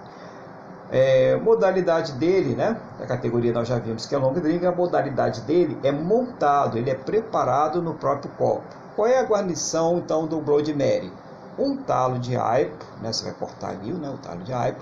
É, 0.91 1.35
modalidade 1.35 2.13
dele, 2.13 2.55
né? 2.55 2.77
A 2.99 3.05
categoria 3.05 3.51
nós 3.51 3.67
já 3.67 3.77
vimos 3.77 4.05
que 4.05 4.15
é 4.15 4.17
long 4.17 4.33
drink, 4.33 4.65
a 4.65 4.71
modalidade 4.71 5.41
dele 5.41 5.77
é 5.83 5.91
montado, 5.91 6.77
ele 6.77 6.89
é 6.89 6.95
preparado 6.95 7.81
no 7.81 7.93
próprio 7.93 8.31
copo. 8.37 8.63
Qual 8.95 9.07
é 9.07 9.19
a 9.19 9.23
guarnição 9.23 9.97
então 9.97 10.25
do 10.25 10.39
Blood 10.39 10.73
Mary? 10.73 11.11
um 11.57 11.75
talo 11.77 12.19
de 12.19 12.35
aipo, 12.35 12.85
né? 13.01 13.11
você 13.11 13.25
vai 13.25 13.33
cortar 13.33 13.69
ali 13.69 13.91
né? 13.91 14.09
o 14.09 14.17
talo 14.17 14.43
de 14.43 14.53
aipo, 14.53 14.81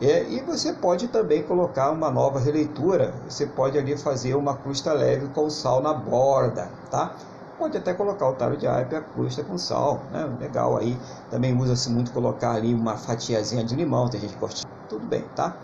é, 0.00 0.22
e 0.30 0.40
você 0.42 0.72
pode 0.72 1.08
também 1.08 1.42
colocar 1.42 1.90
uma 1.90 2.10
nova 2.10 2.38
releitura, 2.38 3.12
você 3.28 3.46
pode 3.46 3.76
ali 3.76 3.96
fazer 3.96 4.34
uma 4.34 4.56
crusta 4.56 4.92
leve 4.92 5.26
com 5.28 5.50
sal 5.50 5.82
na 5.82 5.92
borda, 5.92 6.70
tá? 6.88 7.16
Pode 7.58 7.76
até 7.76 7.92
colocar 7.92 8.28
o 8.28 8.34
talo 8.34 8.56
de 8.56 8.68
aipo 8.68 8.94
e 8.94 8.96
a 8.96 9.00
crusta 9.00 9.42
com 9.42 9.58
sal, 9.58 10.00
né? 10.12 10.24
Legal 10.38 10.76
aí. 10.76 10.96
Também 11.28 11.56
usa-se 11.58 11.90
muito 11.90 12.12
colocar 12.12 12.52
ali 12.52 12.72
uma 12.72 12.96
fatiazinha 12.96 13.64
de 13.64 13.74
limão, 13.74 14.08
tem 14.08 14.20
gente 14.20 14.34
que 14.34 14.38
gosta. 14.38 14.77
Tudo 14.88 15.06
bem, 15.06 15.24
tá? 15.34 15.56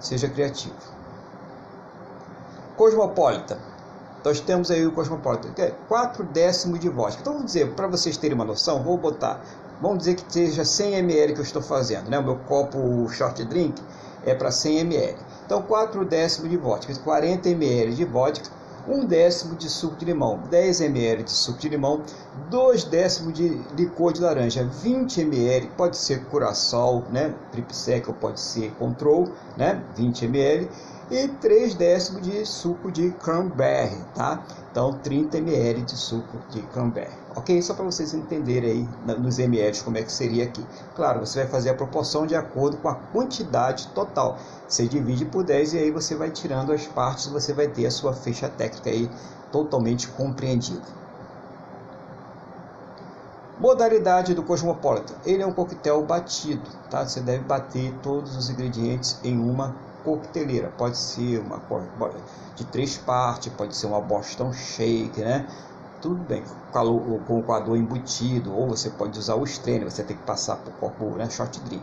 Seja 0.00 0.28
criativo. 0.28 0.74
Cosmopolita. 2.76 3.58
Nós 4.24 4.40
temos 4.40 4.70
aí 4.70 4.86
o 4.86 4.92
Cosmopolitan, 4.92 5.52
que 5.52 5.62
é 5.62 5.74
4 5.86 6.24
décimos 6.24 6.80
de 6.80 6.88
vodka. 6.88 7.20
Então, 7.20 7.34
vamos 7.34 7.46
dizer, 7.46 7.72
para 7.74 7.86
vocês 7.86 8.16
terem 8.16 8.34
uma 8.34 8.44
noção, 8.44 8.82
vou 8.82 8.96
botar 8.96 9.42
Vamos 9.80 9.98
dizer 9.98 10.14
que 10.14 10.32
seja 10.32 10.64
100 10.64 10.94
ml 10.94 11.34
que 11.34 11.40
eu 11.40 11.44
estou 11.44 11.60
fazendo, 11.60 12.08
né? 12.08 12.18
O 12.18 12.22
meu 12.22 12.36
copo 12.36 13.08
short 13.10 13.44
drink 13.44 13.82
é 14.24 14.34
para 14.34 14.50
100 14.50 14.78
ml. 14.78 15.18
Então, 15.44 15.62
4 15.62 16.04
décimos 16.04 16.48
de 16.48 16.56
vodka, 16.56 16.94
40 16.94 17.48
ml 17.50 17.94
de 17.94 18.04
vodka, 18.04 18.48
1 18.86 19.06
décimo 19.06 19.56
de 19.56 19.68
suco 19.68 19.96
de 19.96 20.04
limão, 20.04 20.38
10 20.50 20.80
ml 20.82 21.22
de 21.22 21.30
suco 21.30 21.58
de 21.58 21.68
limão, 21.68 22.02
2 22.50 22.84
décimos 22.84 23.32
de 23.32 23.48
licor 23.76 24.12
de 24.12 24.20
laranja, 24.20 24.64
20 24.64 25.22
ml, 25.22 25.70
pode 25.76 25.96
ser 25.96 26.24
curaçao, 26.26 27.04
né? 27.10 27.34
Tripsec 27.50 28.08
ou 28.08 28.14
pode 28.14 28.40
ser 28.40 28.70
control, 28.78 29.28
né? 29.56 29.82
20 29.96 30.24
ml 30.26 30.68
e 31.10 31.28
3 31.28 31.74
décimos 31.74 32.22
de 32.22 32.44
suco 32.44 32.90
de 32.90 33.10
cranberry, 33.12 33.96
tá? 34.14 34.42
Então 34.70 34.92
30 35.02 35.38
ml 35.38 35.82
de 35.82 35.96
suco 35.96 36.38
de 36.50 36.60
cranberry, 36.62 37.12
ok? 37.34 37.60
Só 37.62 37.74
para 37.74 37.84
vocês 37.84 38.14
entenderem 38.14 38.70
aí 38.70 38.88
nos 39.18 39.38
ml 39.38 39.80
como 39.82 39.98
é 39.98 40.02
que 40.02 40.12
seria 40.12 40.44
aqui. 40.44 40.64
Claro, 40.94 41.20
você 41.20 41.40
vai 41.40 41.48
fazer 41.48 41.70
a 41.70 41.74
proporção 41.74 42.26
de 42.26 42.34
acordo 42.34 42.76
com 42.78 42.88
a 42.88 42.94
quantidade 42.94 43.88
total. 43.88 44.38
Você 44.68 44.86
divide 44.86 45.24
por 45.24 45.44
10 45.44 45.74
e 45.74 45.78
aí 45.78 45.90
você 45.90 46.14
vai 46.14 46.30
tirando 46.30 46.72
as 46.72 46.86
partes, 46.86 47.26
você 47.26 47.52
vai 47.52 47.68
ter 47.68 47.86
a 47.86 47.90
sua 47.90 48.12
ficha 48.12 48.48
técnica 48.48 48.90
aí 48.90 49.10
totalmente 49.50 50.08
compreendida. 50.08 50.82
Modalidade 53.58 54.34
do 54.34 54.42
Cosmopolitan. 54.42 55.14
Ele 55.24 55.42
é 55.42 55.46
um 55.46 55.52
coquetel 55.52 56.02
batido, 56.02 56.68
tá? 56.90 57.06
Você 57.06 57.20
deve 57.20 57.44
bater 57.44 57.94
todos 58.02 58.36
os 58.36 58.50
ingredientes 58.50 59.18
em 59.22 59.38
uma 59.38 59.74
coqueteleira. 60.04 60.72
Pode 60.76 60.98
ser 60.98 61.38
uma 61.38 61.60
de 62.56 62.64
três 62.66 62.98
partes, 62.98 63.52
pode 63.52 63.76
ser 63.76 63.86
uma 63.86 64.00
Boston 64.00 64.52
Shake, 64.52 65.20
né? 65.20 65.46
Tudo 66.04 66.22
bem, 66.22 66.44
com 66.70 67.38
o 67.38 67.42
coador 67.42 67.78
embutido, 67.78 68.54
ou 68.54 68.68
você 68.68 68.90
pode 68.90 69.18
usar 69.18 69.36
o 69.36 69.44
strainer, 69.44 69.90
você 69.90 70.02
tem 70.02 70.14
que 70.14 70.22
passar 70.24 70.56
para 70.56 70.68
o 70.68 70.72
copo, 70.74 71.16
né? 71.16 71.30
Short 71.30 71.58
drink. 71.60 71.82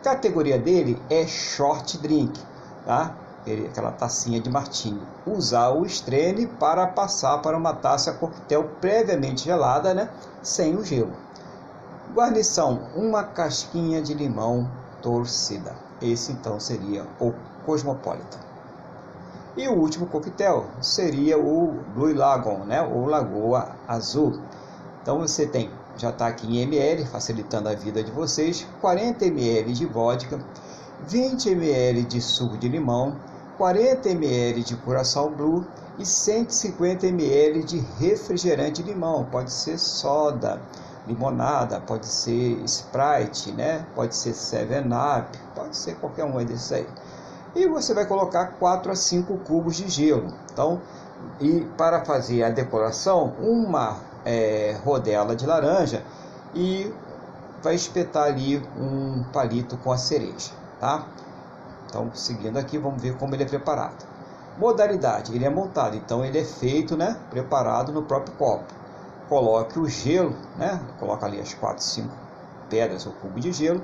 Categoria 0.00 0.56
dele 0.56 0.96
é 1.10 1.26
short 1.26 1.98
drink, 1.98 2.40
tá? 2.86 3.12
Ele, 3.44 3.66
aquela 3.66 3.90
tacinha 3.90 4.40
de 4.40 4.48
martini. 4.48 5.02
Usar 5.26 5.70
o 5.70 5.84
strainer 5.86 6.48
para 6.50 6.86
passar 6.86 7.38
para 7.38 7.58
uma 7.58 7.74
taça 7.74 8.12
coquetel 8.12 8.62
previamente 8.80 9.46
gelada, 9.46 9.92
né? 9.92 10.08
Sem 10.40 10.76
o 10.76 10.84
gelo. 10.84 11.10
Guarnição: 12.14 12.78
uma 12.94 13.24
casquinha 13.24 14.00
de 14.00 14.14
limão 14.14 14.70
torcida. 15.02 15.74
Esse 16.00 16.30
então 16.30 16.60
seria 16.60 17.04
o 17.18 17.32
Cosmopolitan. 17.66 18.47
E 19.58 19.66
o 19.66 19.72
último 19.72 20.06
coquetel 20.06 20.66
seria 20.80 21.36
o 21.36 21.80
Blue 21.92 22.14
Lagoon, 22.14 22.64
né? 22.64 22.80
ou 22.80 23.06
Lagoa 23.06 23.70
Azul. 23.88 24.40
Então 25.02 25.18
você 25.18 25.48
tem, 25.48 25.68
já 25.96 26.10
está 26.10 26.28
aqui 26.28 26.46
em 26.46 26.62
ml, 26.62 27.04
facilitando 27.06 27.68
a 27.68 27.74
vida 27.74 28.00
de 28.04 28.12
vocês, 28.12 28.64
40 28.80 29.26
ml 29.26 29.72
de 29.72 29.84
vodka, 29.84 30.38
20 31.08 31.48
ml 31.48 32.04
de 32.04 32.20
suco 32.20 32.56
de 32.56 32.68
limão, 32.68 33.16
40 33.56 34.08
ml 34.10 34.62
de 34.62 34.76
curaçao 34.76 35.28
blue 35.28 35.66
e 35.98 36.06
150 36.06 37.08
ml 37.08 37.64
de 37.64 37.80
refrigerante 37.98 38.80
de 38.80 38.92
limão. 38.92 39.24
Pode 39.24 39.50
ser 39.50 39.76
soda, 39.76 40.62
limonada, 41.04 41.80
pode 41.80 42.06
ser 42.06 42.62
Sprite, 42.64 43.50
né? 43.50 43.84
Pode 43.96 44.14
ser 44.14 44.34
7-Up, 44.34 45.36
pode 45.56 45.76
ser 45.76 45.96
qualquer 45.96 46.26
um 46.26 46.36
desses 46.44 46.70
aí. 46.70 46.86
E 47.58 47.66
você 47.66 47.92
vai 47.92 48.06
colocar 48.06 48.52
4 48.60 48.92
a 48.92 48.94
5 48.94 49.36
cubos 49.38 49.74
de 49.74 49.88
gelo. 49.88 50.32
Então, 50.52 50.80
e 51.40 51.66
para 51.76 52.04
fazer 52.04 52.44
a 52.44 52.50
decoração, 52.50 53.34
uma 53.40 53.96
é, 54.24 54.76
rodela 54.84 55.34
de 55.34 55.44
laranja 55.44 56.04
e 56.54 56.88
vai 57.60 57.74
espetar 57.74 58.28
ali 58.28 58.62
um 58.78 59.24
palito 59.32 59.76
com 59.78 59.90
a 59.90 59.98
cereja, 59.98 60.52
tá? 60.78 61.04
Então, 61.88 62.12
seguindo 62.14 62.56
aqui, 62.58 62.78
vamos 62.78 63.02
ver 63.02 63.16
como 63.16 63.34
ele 63.34 63.42
é 63.42 63.46
preparado. 63.46 64.06
Modalidade, 64.56 65.34
ele 65.34 65.44
é 65.44 65.50
montado, 65.50 65.96
então 65.96 66.24
ele 66.24 66.38
é 66.38 66.44
feito, 66.44 66.96
né, 66.96 67.16
preparado 67.28 67.90
no 67.90 68.04
próprio 68.04 68.34
copo 68.36 68.78
coloque 69.28 69.78
o 69.78 69.86
gelo, 69.86 70.34
né? 70.56 70.80
coloca 70.98 71.26
ali 71.26 71.38
as 71.38 71.52
4, 71.54 71.84
5 71.84 72.08
pedras 72.70 73.06
ou 73.06 73.12
cubo 73.12 73.38
de 73.38 73.52
gelo, 73.52 73.82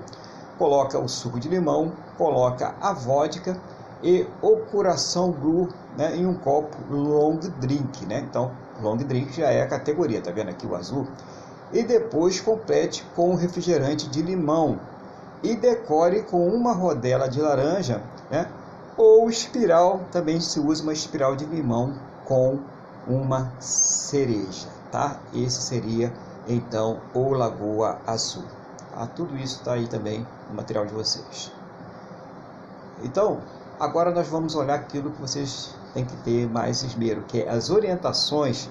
coloca 0.58 0.98
o 0.98 1.08
suco 1.08 1.38
de 1.38 1.48
limão, 1.48 1.92
coloca 2.16 2.74
a 2.80 2.92
vodka 2.92 3.56
e 4.02 4.26
o 4.42 4.56
coração 4.70 5.30
blue 5.30 5.68
né, 5.96 6.16
em 6.16 6.26
um 6.26 6.34
copo 6.34 6.76
long 6.90 7.38
drink, 7.60 8.04
né? 8.06 8.24
Então, 8.28 8.50
long 8.82 8.96
drink 8.96 9.32
já 9.32 9.50
é 9.50 9.62
a 9.62 9.66
categoria, 9.66 10.20
tá 10.20 10.30
vendo 10.30 10.50
aqui 10.50 10.66
o 10.66 10.74
azul? 10.74 11.06
E 11.72 11.82
depois 11.82 12.40
complete 12.40 13.04
com 13.16 13.30
o 13.30 13.36
refrigerante 13.36 14.08
de 14.08 14.22
limão 14.22 14.78
e 15.42 15.56
decore 15.56 16.22
com 16.22 16.46
uma 16.48 16.72
rodela 16.72 17.28
de 17.28 17.40
laranja, 17.40 18.02
né? 18.30 18.48
Ou 18.96 19.28
espiral, 19.28 20.00
também 20.12 20.40
se 20.40 20.60
usa 20.60 20.82
uma 20.82 20.92
espiral 20.92 21.34
de 21.34 21.44
limão 21.44 21.94
com 22.24 22.58
uma 23.08 23.52
cereja 23.58 24.74
tá? 24.94 25.18
Esse 25.34 25.60
seria 25.60 26.12
então 26.46 27.00
o 27.12 27.30
Lagoa 27.30 27.98
Azul. 28.06 28.44
Tá? 28.92 29.04
Tudo 29.08 29.36
isso 29.36 29.58
está 29.58 29.72
aí 29.72 29.88
também 29.88 30.24
no 30.48 30.54
material 30.54 30.86
de 30.86 30.94
vocês. 30.94 31.50
Então, 33.04 33.38
agora 33.78 34.10
nós 34.10 34.26
vamos 34.26 34.54
olhar 34.54 34.74
aquilo 34.74 35.10
que 35.10 35.20
vocês 35.20 35.74
têm 35.92 36.04
que 36.04 36.16
ter 36.18 36.48
mais 36.48 36.82
esmero, 36.82 37.22
que 37.28 37.42
é 37.42 37.48
as 37.48 37.70
orientações 37.70 38.68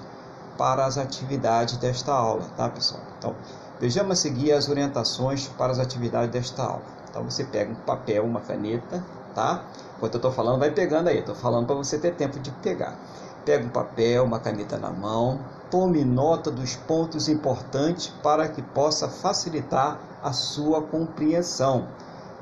para 0.58 0.84
as 0.84 0.98
atividades 0.98 1.76
desta 1.76 2.12
aula, 2.12 2.42
tá 2.56 2.68
pessoal? 2.68 3.00
Então, 3.18 3.34
vejamos 3.80 4.18
a 4.18 4.20
seguir 4.20 4.52
as 4.52 4.68
orientações 4.68 5.48
para 5.48 5.72
as 5.72 5.78
atividades 5.78 6.30
desta 6.30 6.64
aula. 6.64 6.82
Então, 7.08 7.22
você 7.24 7.44
pega 7.44 7.70
um 7.70 7.76
papel, 7.76 8.24
uma 8.24 8.40
caneta, 8.40 9.02
tá? 9.34 9.64
Enquanto 9.96 10.14
eu 10.14 10.18
estou 10.18 10.32
falando, 10.32 10.58
vai 10.58 10.70
pegando 10.70 11.08
aí. 11.08 11.20
Estou 11.20 11.34
falando 11.34 11.66
para 11.66 11.76
você 11.76 11.96
ter 11.96 12.14
tempo 12.14 12.38
de 12.40 12.50
pegar. 12.50 12.96
Pega 13.44 13.64
um 13.64 13.68
papel, 13.68 14.24
uma 14.24 14.40
caneta 14.40 14.78
na 14.78 14.90
mão, 14.90 15.38
tome 15.70 16.04
nota 16.04 16.50
dos 16.50 16.76
pontos 16.76 17.28
importantes 17.28 18.08
para 18.22 18.48
que 18.48 18.62
possa 18.62 19.08
facilitar 19.08 19.98
a 20.22 20.32
sua 20.32 20.82
compreensão. 20.82 21.86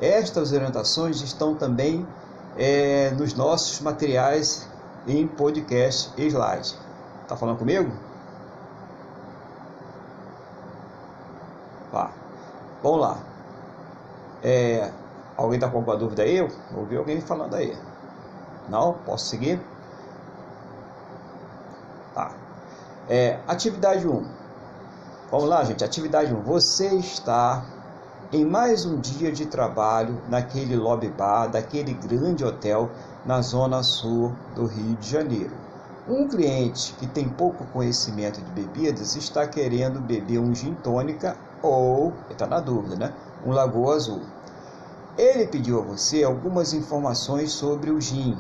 Estas 0.03 0.53
orientações 0.53 1.23
estão 1.23 1.55
também 1.55 2.07
é, 2.59 3.11
nos 3.13 3.35
nossos 3.35 3.81
materiais 3.81 4.69
em 5.07 5.27
podcast 5.27 6.13
e 6.19 6.27
slide. 6.27 6.77
Tá 7.29 7.37
falando 7.37 7.59
comigo? 7.59 7.91
Vá. 11.93 12.11
Vamos 12.83 13.01
lá. 13.01 13.19
É, 14.43 14.91
alguém 15.37 15.57
está 15.57 15.69
com 15.69 15.79
alguma 15.79 15.97
dúvida 15.97 16.25
aí? 16.25 16.37
Eu 16.37 16.51
ouvi 16.77 16.97
alguém 16.97 17.21
falando 17.21 17.55
aí. 17.55 17.75
Não? 18.69 18.95
Posso 19.05 19.27
seguir? 19.27 19.61
É, 23.09 23.39
atividade 23.47 24.07
1. 24.07 24.27
Vamos 25.31 25.49
lá, 25.49 25.65
gente. 25.65 25.85
Atividade 25.85 26.33
1. 26.33 26.43
Você 26.43 26.95
está 26.97 27.65
em 28.33 28.47
mais 28.47 28.87
um 28.87 28.99
dia 28.99 29.31
de 29.31 29.45
trabalho 29.45 30.17
naquele 30.31 30.75
lobby 30.75 31.09
bar 31.09 31.49
daquele 31.49 31.93
grande 31.93 32.43
hotel 32.43 32.89
na 33.27 33.43
zona 33.43 33.83
sul 33.83 34.33
do 34.55 34.65
Rio 34.65 34.97
de 34.97 35.11
Janeiro. 35.11 35.53
Um 36.09 36.27
cliente 36.27 36.95
que 36.95 37.07
tem 37.07 37.29
pouco 37.29 37.67
conhecimento 37.67 38.41
de 38.41 38.51
bebidas 38.53 39.17
está 39.17 39.47
querendo 39.47 40.01
beber 40.01 40.39
um 40.39 40.55
gin 40.55 40.75
tônica 40.83 41.37
ou, 41.63 42.15
está 42.31 42.47
na 42.47 42.59
dúvida, 42.59 42.97
né? 42.97 43.13
Um 43.47 43.51
Lagoa 43.51 43.97
Azul. 43.97 44.23
Ele 45.19 45.47
pediu 45.47 45.81
a 45.81 45.83
você 45.83 46.25
algumas 46.25 46.73
informações 46.73 47.53
sobre 47.53 47.91
o 47.91 48.01
gin. 48.01 48.37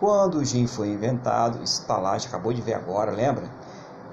Quando 0.00 0.38
o 0.38 0.44
gin 0.44 0.66
foi 0.66 0.88
inventado, 0.88 1.58
a 1.60 2.16
gente 2.16 2.28
acabou 2.28 2.54
de 2.54 2.62
ver 2.62 2.74
agora, 2.74 3.12
lembra? 3.12 3.44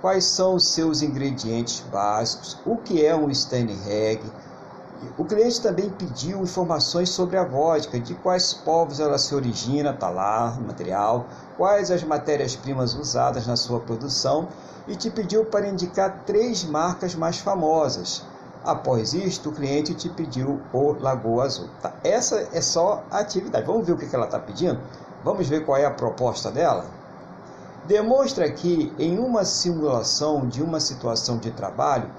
quais 0.01 0.35
são 0.35 0.55
os 0.55 0.73
seus 0.73 1.03
ingredientes 1.03 1.79
básicos, 1.91 2.57
o 2.65 2.75
que 2.75 3.05
é 3.05 3.15
um 3.15 3.33
Steinreg. 3.33 4.19
O 5.17 5.25
cliente 5.25 5.61
também 5.61 5.89
pediu 5.89 6.41
informações 6.41 7.09
sobre 7.09 7.37
a 7.37 7.43
vodka, 7.43 7.99
de 7.99 8.13
quais 8.15 8.53
povos 8.53 8.99
ela 8.99 9.17
se 9.17 9.33
origina, 9.33 9.97
lá 10.01 10.55
no 10.59 10.67
material, 10.67 11.25
quais 11.57 11.89
as 11.91 12.03
matérias-primas 12.03 12.93
usadas 12.93 13.47
na 13.47 13.55
sua 13.55 13.79
produção 13.79 14.47
e 14.87 14.95
te 14.95 15.09
pediu 15.09 15.45
para 15.45 15.67
indicar 15.67 16.23
três 16.25 16.63
marcas 16.63 17.15
mais 17.15 17.37
famosas. 17.37 18.23
Após 18.63 19.13
isto, 19.13 19.49
o 19.49 19.53
cliente 19.53 19.95
te 19.95 20.07
pediu 20.07 20.61
o 20.71 20.93
Lagoa 20.93 21.45
Azul. 21.45 21.69
Tá? 21.81 21.93
Essa 22.03 22.47
é 22.53 22.61
só 22.61 23.03
a 23.09 23.19
atividade. 23.19 23.65
Vamos 23.65 23.87
ver 23.87 23.93
o 23.93 23.97
que 23.97 24.15
ela 24.15 24.25
está 24.25 24.37
pedindo? 24.39 24.79
Vamos 25.23 25.47
ver 25.47 25.65
qual 25.65 25.77
é 25.77 25.85
a 25.85 25.91
proposta 25.91 26.51
dela? 26.51 27.01
demonstra 27.85 28.45
aqui 28.45 28.93
em 28.99 29.17
uma 29.17 29.43
simulação 29.43 30.47
de 30.47 30.61
uma 30.61 30.79
situação 30.79 31.37
de 31.37 31.51
trabalho 31.51 32.09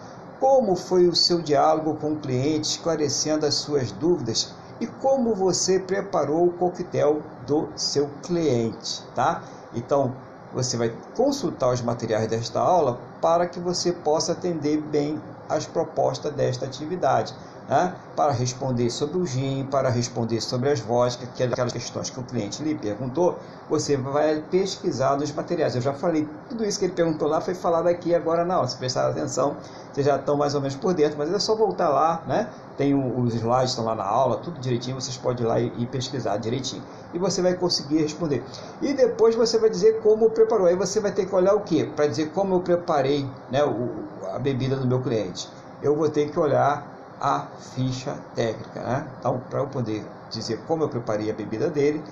como 0.43 0.75
foi 0.75 1.07
o 1.07 1.15
seu 1.15 1.41
diálogo 1.41 1.95
com 1.95 2.15
o 2.15 2.19
cliente, 2.19 2.71
esclarecendo 2.71 3.47
as 3.47 3.55
suas 3.55 3.93
dúvidas 3.93 4.53
e 4.81 4.89
como 4.89 5.37
você 5.37 5.79
preparou 5.79 6.49
o 6.49 6.53
coquetel 6.53 7.23
do 7.47 7.69
seu 7.77 8.09
cliente, 8.25 9.05
tá? 9.15 9.41
Então, 9.73 10.13
você 10.53 10.77
vai 10.77 10.93
consultar 11.15 11.73
os 11.73 11.81
materiais 11.81 12.27
desta 12.27 12.59
aula 12.59 12.99
para 13.21 13.47
que 13.47 13.61
você 13.61 13.93
possa 13.93 14.33
atender 14.33 14.81
bem 14.81 15.23
as 15.49 15.65
propostas 15.65 16.35
desta 16.35 16.67
atividade 16.67 17.33
né, 17.69 17.95
para 18.17 18.33
responder 18.33 18.91
sobre 18.91 19.19
o 19.19 19.27
gin, 19.27 19.67
para 19.71 19.89
responder 19.89 20.41
sobre 20.41 20.71
as 20.71 20.81
vodkas, 20.81 21.29
que 21.35 21.43
é 21.43 21.47
aquelas 21.47 21.73
questões 21.73 22.11
que 22.11 22.21
o 22.21 22.23
cliente 22.23 22.63
lhe 22.63 22.75
perguntou, 22.75 23.39
você 23.69 23.97
vai 23.97 24.43
pesquisar 24.51 25.17
nos 25.17 25.33
materiais. 25.33 25.75
Eu 25.75 25.81
já 25.81 25.93
falei, 25.93 26.29
tudo 26.49 26.65
isso 26.65 26.79
que 26.79 26.87
ele 26.87 26.95
perguntou 26.95 27.29
lá 27.29 27.41
foi 27.41 27.55
falado 27.55 27.87
aqui 27.87 28.15
agora 28.15 28.45
na 28.45 28.55
aula. 28.55 28.69
Se 28.69 28.77
prestar 28.77 29.09
atenção, 29.09 29.57
vocês 29.93 30.07
já 30.07 30.17
estão 30.17 30.37
mais 30.37 30.55
ou 30.55 30.61
menos 30.61 30.77
por 30.77 30.93
dentro, 30.95 31.19
mas 31.19 31.33
é 31.33 31.39
só 31.39 31.55
voltar 31.55 31.89
lá, 31.89 32.23
né? 32.27 32.49
Tem 32.77 32.95
os 32.95 33.35
slides 33.35 33.71
estão 33.71 33.85
lá 33.85 33.95
na 33.95 34.05
aula, 34.05 34.39
tudo 34.39 34.59
direitinho, 34.59 35.01
vocês 35.01 35.17
podem 35.17 35.45
ir 35.45 35.49
lá 35.49 35.61
e, 35.61 35.87
pesquisar 35.87 36.39
direitinho. 36.39 36.83
E 37.13 37.19
você 37.19 37.43
vai 37.43 37.55
conseguir 37.55 37.99
responder. 37.99 38.43
E 38.81 38.95
depois 38.95 39.35
você 39.35 39.59
vai 39.59 39.69
dizer 39.69 40.01
como 40.01 40.31
preparou. 40.31 40.67
Aí 40.67 40.75
você 40.75 40.99
vai 40.99 41.13
ter 41.13 41.27
que 41.27 41.35
olhar 41.35 41.55
o 41.55 41.61
que? 41.61 41.85
Para 41.85 42.07
dizer 42.07 42.31
como 42.31 42.55
eu 42.55 42.61
preparei 42.61 43.29
né, 43.51 43.63
o, 43.63 43.91
a 44.35 44.39
bebida 44.39 44.77
do 44.77 44.87
meu 44.87 45.01
cliente. 45.01 45.49
Eu 45.83 45.95
vou 45.95 46.09
ter 46.09 46.31
que 46.31 46.39
olhar 46.39 46.92
a 47.23 47.47
ficha 47.75 48.19
técnica. 48.35 48.81
Né? 48.81 49.09
Então, 49.21 49.41
para 49.49 49.61
eu 49.61 49.69
poder 49.69 50.05
dizer 50.29 50.61
como 50.67 50.83
eu 50.83 50.89
preparei 50.89 51.31
a 51.31 51.35
bebida 51.35 51.71
dele, 51.71 52.03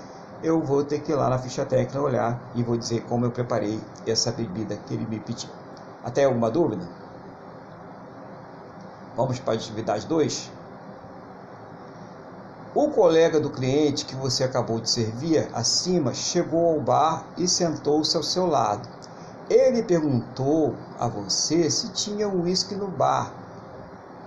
eu 0.41 0.63
vou 0.63 0.85
ter 0.85 1.01
que 1.01 1.11
ir 1.11 1.17
lá 1.17 1.29
na 1.29 1.39
ficha 1.39 1.67
técnica 1.67 2.01
olhar 2.01 2.41
e 2.55 2.63
vou 2.63 2.77
dizer 2.77 3.03
como 3.09 3.27
eu 3.27 3.33
preparei 3.33 3.81
essa 4.07 4.31
bebida 4.31 4.77
que 4.77 4.95
ele 4.95 5.05
me 5.05 5.19
pediu. 5.19 5.51
Até 6.05 6.25
alguma 6.25 6.49
dúvida? 6.49 6.87
Vamos 9.17 9.41
para 9.41 9.55
a 9.55 9.57
atividade 9.57 10.07
2? 10.07 10.53
O 12.73 12.89
colega 12.91 13.41
do 13.41 13.51
cliente 13.51 14.05
que 14.05 14.15
você 14.15 14.45
acabou 14.45 14.79
de 14.79 14.89
servir 14.89 15.51
acima 15.53 16.15
chegou 16.15 16.75
ao 16.75 16.81
bar 16.81 17.25
e 17.37 17.49
sentou-se 17.49 18.17
ao 18.17 18.23
seu 18.23 18.47
lado. 18.47 18.89
Ele 19.51 19.83
perguntou 19.83 20.77
a 20.97 21.09
você 21.09 21.69
se 21.69 21.89
tinha 21.89 22.29
uísque 22.29 22.77
no 22.77 22.87
bar. 22.87 23.40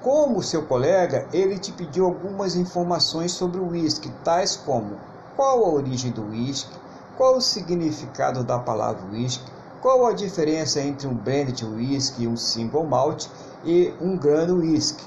Como 0.04 0.44
seu 0.44 0.64
colega, 0.64 1.26
ele 1.32 1.58
te 1.58 1.72
pediu 1.72 2.04
algumas 2.04 2.58
informações 2.58 3.32
sobre 3.32 3.62
o 3.62 3.70
uísque, 3.70 4.12
tais 4.22 4.54
como 4.54 4.98
qual 5.34 5.64
a 5.64 5.70
origem 5.70 6.12
do 6.12 6.28
uísque, 6.30 6.76
qual 7.16 7.38
o 7.38 7.42
significado 7.42 8.44
da 8.44 8.60
palavra 8.60 9.02
uísque, 9.10 9.50
qual 9.82 10.06
a 10.06 10.12
diferença 10.12 10.82
entre 10.82 11.08
um 11.08 11.16
blended 11.16 11.64
whisky, 11.64 12.28
um 12.28 12.36
single 12.36 12.86
malt 12.86 13.28
e 13.64 13.94
um 14.02 14.18
grano 14.18 14.58
whisky 14.58 15.06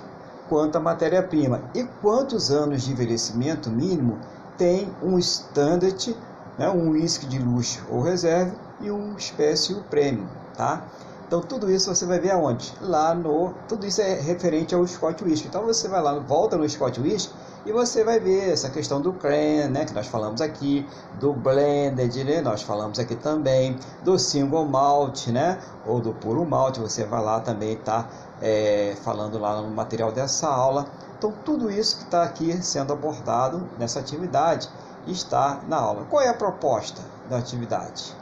quanto 0.49 0.77
à 0.77 0.81
matéria-prima 0.81 1.61
e 1.75 1.85
quantos 2.01 2.51
anos 2.51 2.83
de 2.83 2.93
envelhecimento 2.93 3.69
mínimo 3.69 4.19
tem 4.57 4.91
um 5.03 5.19
standard, 5.19 6.17
né, 6.57 6.71
um 6.71 6.91
whisky 6.91 7.27
de 7.27 7.39
luxo 7.39 7.85
ou 7.91 8.01
reserva 8.01 8.55
e 8.81 8.91
um 8.91 9.15
espécie 9.15 9.75
premium, 9.91 10.27
tá? 10.57 10.87
Então 11.27 11.41
tudo 11.41 11.69
isso 11.69 11.93
você 11.93 12.07
vai 12.07 12.21
ver 12.21 12.31
aonde? 12.31 12.73
Lá 12.81 13.13
no, 13.13 13.53
tudo 13.69 13.85
isso 13.85 14.01
é 14.01 14.15
referente 14.15 14.75
ao 14.75 14.87
Scott 14.87 15.25
Whisky. 15.25 15.49
Então 15.49 15.65
você 15.65 15.89
vai 15.89 16.01
lá, 16.01 16.17
volta 16.21 16.57
no 16.57 16.69
Scott 16.69 17.01
Whisky 17.01 17.35
e 17.67 17.73
você 17.73 18.05
vai 18.05 18.21
ver 18.21 18.53
essa 18.53 18.71
questão 18.71 19.01
do 19.01 19.13
cream, 19.13 19.69
né, 19.69 19.85
que 19.85 19.93
nós 19.93 20.07
falamos 20.07 20.41
aqui, 20.41 20.87
do 21.19 21.33
blended, 21.33 22.23
né, 22.23 22.41
nós 22.41 22.63
falamos 22.63 23.01
aqui 23.01 23.17
também, 23.17 23.77
do 24.05 24.17
single 24.21 24.65
malt, 24.65 25.27
né, 25.27 25.59
ou 25.85 26.01
do 26.01 26.13
puro 26.15 26.45
malt, 26.45 26.79
você 26.79 27.05
vai 27.05 27.21
lá 27.21 27.41
também 27.41 27.75
tá 27.77 28.09
é, 28.41 28.95
falando 29.03 29.37
lá 29.37 29.61
no 29.61 29.69
material 29.69 30.13
dessa 30.13 30.47
aula. 30.47 30.87
Então 31.19 31.33
tudo 31.45 31.69
isso 31.69 31.97
que 31.97 32.05
está 32.05 32.23
aqui 32.23 32.63
sendo 32.63 32.93
abordado 32.93 33.69
nessa 33.81 33.99
atividade 33.99 34.69
está 35.09 35.61
na 35.67 35.77
aula. 35.77 36.07
Qual 36.09 36.23
é 36.23 36.29
a 36.29 36.35
proposta 36.35 37.03
da 37.29 37.39
atividade? 37.39 38.15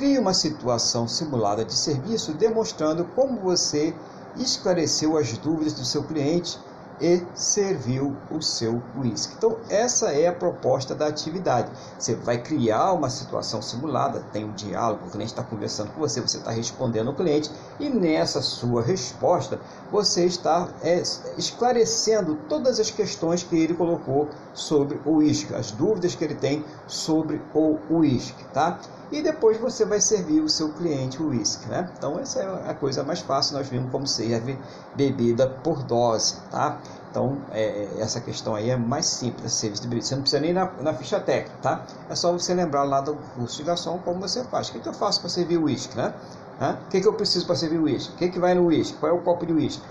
Crie 0.00 0.18
uma 0.18 0.32
situação 0.32 1.06
simulada 1.06 1.62
de 1.62 1.74
serviço 1.74 2.32
demonstrando 2.32 3.04
como 3.14 3.38
você 3.38 3.94
esclareceu 4.34 5.14
as 5.14 5.36
dúvidas 5.36 5.74
do 5.74 5.84
seu 5.84 6.02
cliente 6.04 6.58
e 6.98 7.22
serviu 7.34 8.16
o 8.30 8.40
seu 8.40 8.82
whisky. 8.96 9.34
Então, 9.36 9.58
essa 9.68 10.10
é 10.10 10.26
a 10.26 10.32
proposta 10.32 10.94
da 10.94 11.06
atividade. 11.06 11.70
Você 11.98 12.14
vai 12.14 12.42
criar 12.42 12.94
uma 12.94 13.10
situação 13.10 13.60
simulada, 13.60 14.24
tem 14.32 14.42
um 14.42 14.52
diálogo, 14.52 15.06
o 15.06 15.10
cliente 15.10 15.32
está 15.32 15.42
conversando 15.42 15.92
com 15.92 16.00
você, 16.00 16.18
você 16.18 16.38
está 16.38 16.50
respondendo 16.50 17.08
ao 17.08 17.14
cliente, 17.14 17.50
e 17.78 17.90
nessa 17.90 18.40
sua 18.40 18.80
resposta 18.80 19.60
você 19.92 20.24
está 20.24 20.66
é, 20.80 21.02
esclarecendo 21.36 22.38
todas 22.48 22.80
as 22.80 22.90
questões 22.90 23.42
que 23.42 23.54
ele 23.54 23.74
colocou 23.74 24.30
sobre 24.54 24.98
o 25.04 25.16
uísque, 25.16 25.54
as 25.54 25.70
dúvidas 25.70 26.14
que 26.14 26.24
ele 26.24 26.36
tem 26.36 26.64
sobre 26.86 27.42
o 27.52 27.76
uísque, 27.90 28.44
tá? 28.54 28.78
E 29.12 29.22
depois 29.22 29.58
você 29.58 29.84
vai 29.84 30.00
servir 30.00 30.40
o 30.40 30.48
seu 30.48 30.72
cliente 30.72 31.20
o 31.20 31.28
uísque, 31.28 31.68
né? 31.68 31.90
Então 31.98 32.18
essa 32.18 32.40
é 32.40 32.70
a 32.70 32.74
coisa 32.74 33.02
mais 33.02 33.20
fácil, 33.20 33.56
nós 33.56 33.68
vimos 33.68 33.90
como 33.90 34.06
serve 34.06 34.56
bebida 34.94 35.48
por 35.48 35.82
dose, 35.82 36.36
tá? 36.50 36.78
Então, 37.10 37.38
é, 37.50 37.88
essa 37.98 38.20
questão 38.20 38.54
aí 38.54 38.70
é 38.70 38.76
mais 38.76 39.06
simples 39.06 39.52
serviço 39.52 39.82
de 39.82 39.88
bebida. 39.88 40.06
Você 40.06 40.14
não 40.14 40.22
precisa 40.22 40.40
nem 40.40 40.52
na, 40.52 40.70
na 40.80 40.94
ficha 40.94 41.18
técnica, 41.18 41.56
tá? 41.60 41.84
É 42.08 42.14
só 42.14 42.30
você 42.32 42.54
lembrar 42.54 42.84
lá 42.84 43.00
do 43.00 43.16
curso 43.34 43.56
de 43.56 43.64
garçom 43.64 43.98
como 43.98 44.20
você 44.20 44.44
faz. 44.44 44.68
O 44.68 44.72
que, 44.72 44.78
que 44.78 44.88
eu 44.88 44.94
faço 44.94 45.20
para 45.20 45.28
servir 45.28 45.58
o 45.58 45.64
uísque, 45.64 45.96
né? 45.96 46.14
O 46.60 46.90
que, 46.90 47.00
que 47.00 47.08
eu 47.08 47.14
preciso 47.14 47.46
para 47.46 47.56
servir 47.56 47.78
o 47.78 47.84
uísque? 47.84 48.14
O 48.14 48.16
que, 48.16 48.28
que 48.28 48.38
vai 48.38 48.54
no 48.54 48.66
uísque? 48.66 48.96
Qual 48.98 49.10
é 49.10 49.14
o 49.14 49.22
copo 49.22 49.44
de 49.44 49.52
uísque? 49.52 49.82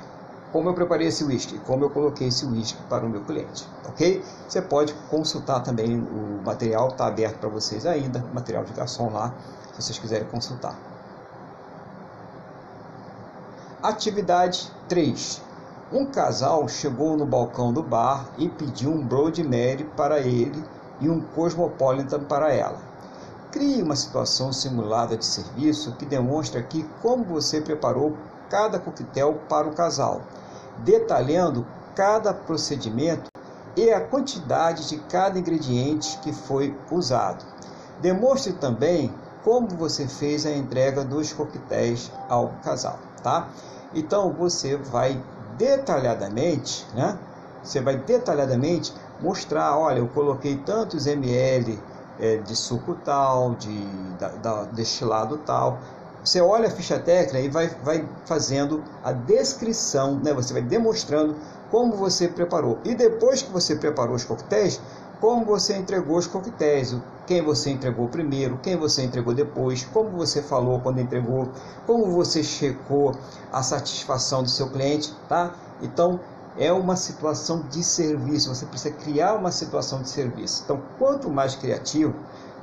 Como 0.52 0.70
eu 0.70 0.74
preparei 0.74 1.08
esse 1.08 1.24
uísque? 1.24 1.60
Como 1.60 1.86
eu 1.86 1.90
coloquei 1.90 2.28
esse 2.28 2.46
uísque 2.46 2.82
para 2.90 3.06
o 3.06 3.10
meu 3.10 3.24
cliente? 3.24 3.68
Ok? 3.88 4.24
Você 4.48 4.62
pode 4.62 4.94
consultar 5.10 5.62
também 5.62 5.98
o 5.98 6.42
material, 6.44 6.88
está 6.88 7.06
aberto 7.06 7.38
para 7.38 7.50
vocês 7.50 7.86
ainda, 7.86 8.26
material 8.34 8.64
de 8.64 8.74
garçom 8.74 9.12
lá, 9.12 9.34
se 9.74 9.82
vocês 9.82 10.00
quiserem 10.00 10.28
consultar. 10.28 10.76
Atividade 13.82 14.72
3 14.88 15.50
um 15.92 16.06
casal 16.06 16.68
chegou 16.68 17.18
no 17.18 17.26
balcão 17.26 17.74
do 17.74 17.82
bar 17.82 18.30
e 18.38 18.48
pediu 18.48 18.92
um 18.92 19.04
Blood 19.04 19.44
Mary 19.44 19.90
para 19.98 20.20
ele 20.20 20.64
e 21.02 21.10
um 21.10 21.20
Cosmopolitan 21.20 22.20
para 22.26 22.54
ela. 22.54 22.78
Crie 23.52 23.82
uma 23.82 23.96
situação 23.96 24.54
simulada 24.54 25.18
de 25.18 25.26
serviço 25.26 25.94
que 25.94 26.06
demonstre 26.06 26.60
aqui 26.60 26.88
como 27.02 27.24
você 27.24 27.60
preparou 27.60 28.16
cada 28.52 28.78
coquetel 28.78 29.42
para 29.50 29.68
o 29.68 29.74
casal, 29.74 30.22
detalhando 30.84 31.66
cada 31.96 32.34
procedimento 32.34 33.30
e 33.76 33.92
a 33.92 34.02
quantidade 34.02 34.88
de 34.88 34.98
cada 34.98 35.40
ingrediente 35.40 36.18
que 36.20 36.34
foi 36.34 36.76
usado. 36.92 37.46
Demonstre 38.02 38.54
também 38.54 39.14
como 39.44 39.68
você 39.70 40.08
fez 40.08 40.46
a 40.46 40.52
entrega 40.52 41.04
dos 41.04 41.34
coquetéis 41.34 42.12
ao 42.28 42.50
casal, 42.64 43.00
tá? 43.24 43.50
Então 43.94 44.32
você 44.34 44.76
vai 44.76 45.22
detalhadamente, 45.58 46.86
né? 46.94 47.18
Você 47.64 47.82
vai 47.82 47.98
detalhadamente 47.98 48.94
mostrar, 49.20 49.78
olha, 49.78 50.00
eu 50.00 50.08
coloquei 50.08 50.56
tantos 50.58 51.06
ml 51.06 51.80
é, 52.20 52.38
de 52.38 52.56
suco 52.56 52.96
tal, 52.96 53.56
de 53.56 53.86
da, 54.20 54.30
da, 54.30 54.64
destilado 54.66 55.38
tal. 55.38 55.80
Você 56.24 56.42
olha 56.42 56.68
a 56.68 56.72
ficha 56.72 57.00
técnica 57.00 57.40
e 57.40 57.50
vai, 57.50 57.68
vai 57.84 58.08
fazendo 58.26 58.84
a 59.04 59.12
descrição, 59.12 60.20
né? 60.20 60.34
Você 60.34 60.54
vai 60.54 60.62
demonstrando 60.62 61.36
como 61.72 61.96
você 61.96 62.28
preparou. 62.28 62.78
E 62.84 62.94
depois 62.94 63.42
que 63.42 63.52
você 63.52 63.76
preparou 63.76 64.16
os 64.16 64.24
coquetéis, 64.24 64.82
como 65.22 65.46
você 65.46 65.76
entregou 65.76 66.18
os 66.18 66.28
coquetéis, 66.28 66.96
quem 67.28 67.42
você 67.42 67.70
entregou 67.70 68.08
primeiro, 68.08 68.58
quem 68.64 68.76
você 68.76 69.04
entregou 69.04 69.34
depois, 69.34 69.84
como 69.94 70.10
você 70.12 70.42
falou 70.42 70.80
quando 70.80 71.00
entregou, 71.00 71.50
como 71.86 72.12
você 72.12 72.42
checou 72.42 73.14
a 73.52 73.62
satisfação 73.62 74.44
do 74.44 74.50
seu 74.50 74.70
cliente, 74.70 75.14
tá? 75.28 75.54
Então, 75.82 76.20
é 76.58 76.72
uma 76.72 76.96
situação 76.96 77.62
de 77.70 77.84
serviço, 77.84 78.54
você 78.54 78.66
precisa 78.66 78.94
criar 78.94 79.36
uma 79.36 79.52
situação 79.52 80.02
de 80.02 80.10
serviço. 80.10 80.64
Então, 80.64 80.82
quanto 80.98 81.30
mais 81.30 81.56
criativo 81.56 82.14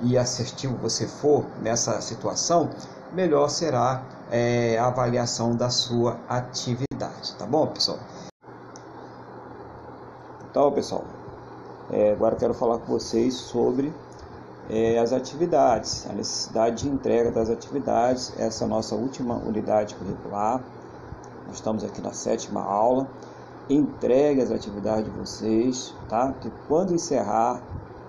e 0.02 0.18
assertivo 0.18 0.76
você 0.76 1.06
for 1.06 1.46
nessa 1.62 2.00
situação, 2.00 2.70
melhor 3.12 3.48
será 3.48 4.02
é, 4.30 4.78
a 4.78 4.86
avaliação 4.86 5.54
da 5.54 5.70
sua 5.70 6.18
atividade, 6.28 7.34
tá 7.38 7.46
bom, 7.46 7.66
pessoal? 7.68 7.98
Então, 10.50 10.72
pessoal, 10.72 11.04
é, 11.90 12.12
agora 12.12 12.34
quero 12.34 12.54
falar 12.54 12.78
com 12.78 12.86
vocês 12.86 13.34
sobre 13.34 13.92
é, 14.68 14.98
as 14.98 15.12
atividades, 15.12 16.06
a 16.08 16.12
necessidade 16.12 16.82
de 16.82 16.88
entrega 16.88 17.30
das 17.30 17.48
atividades. 17.50 18.32
Essa 18.38 18.64
é 18.64 18.66
a 18.66 18.68
nossa 18.68 18.94
última 18.94 19.34
unidade 19.34 19.94
curricular. 19.94 20.60
Nós 21.46 21.56
estamos 21.56 21.84
aqui 21.84 22.00
na 22.00 22.12
sétima 22.12 22.62
aula. 22.62 23.06
Entregue 23.68 24.40
as 24.40 24.50
atividades 24.50 25.04
de 25.04 25.10
vocês, 25.10 25.94
tá? 26.08 26.32
Que 26.40 26.50
quando 26.68 26.94
encerrar 26.94 27.60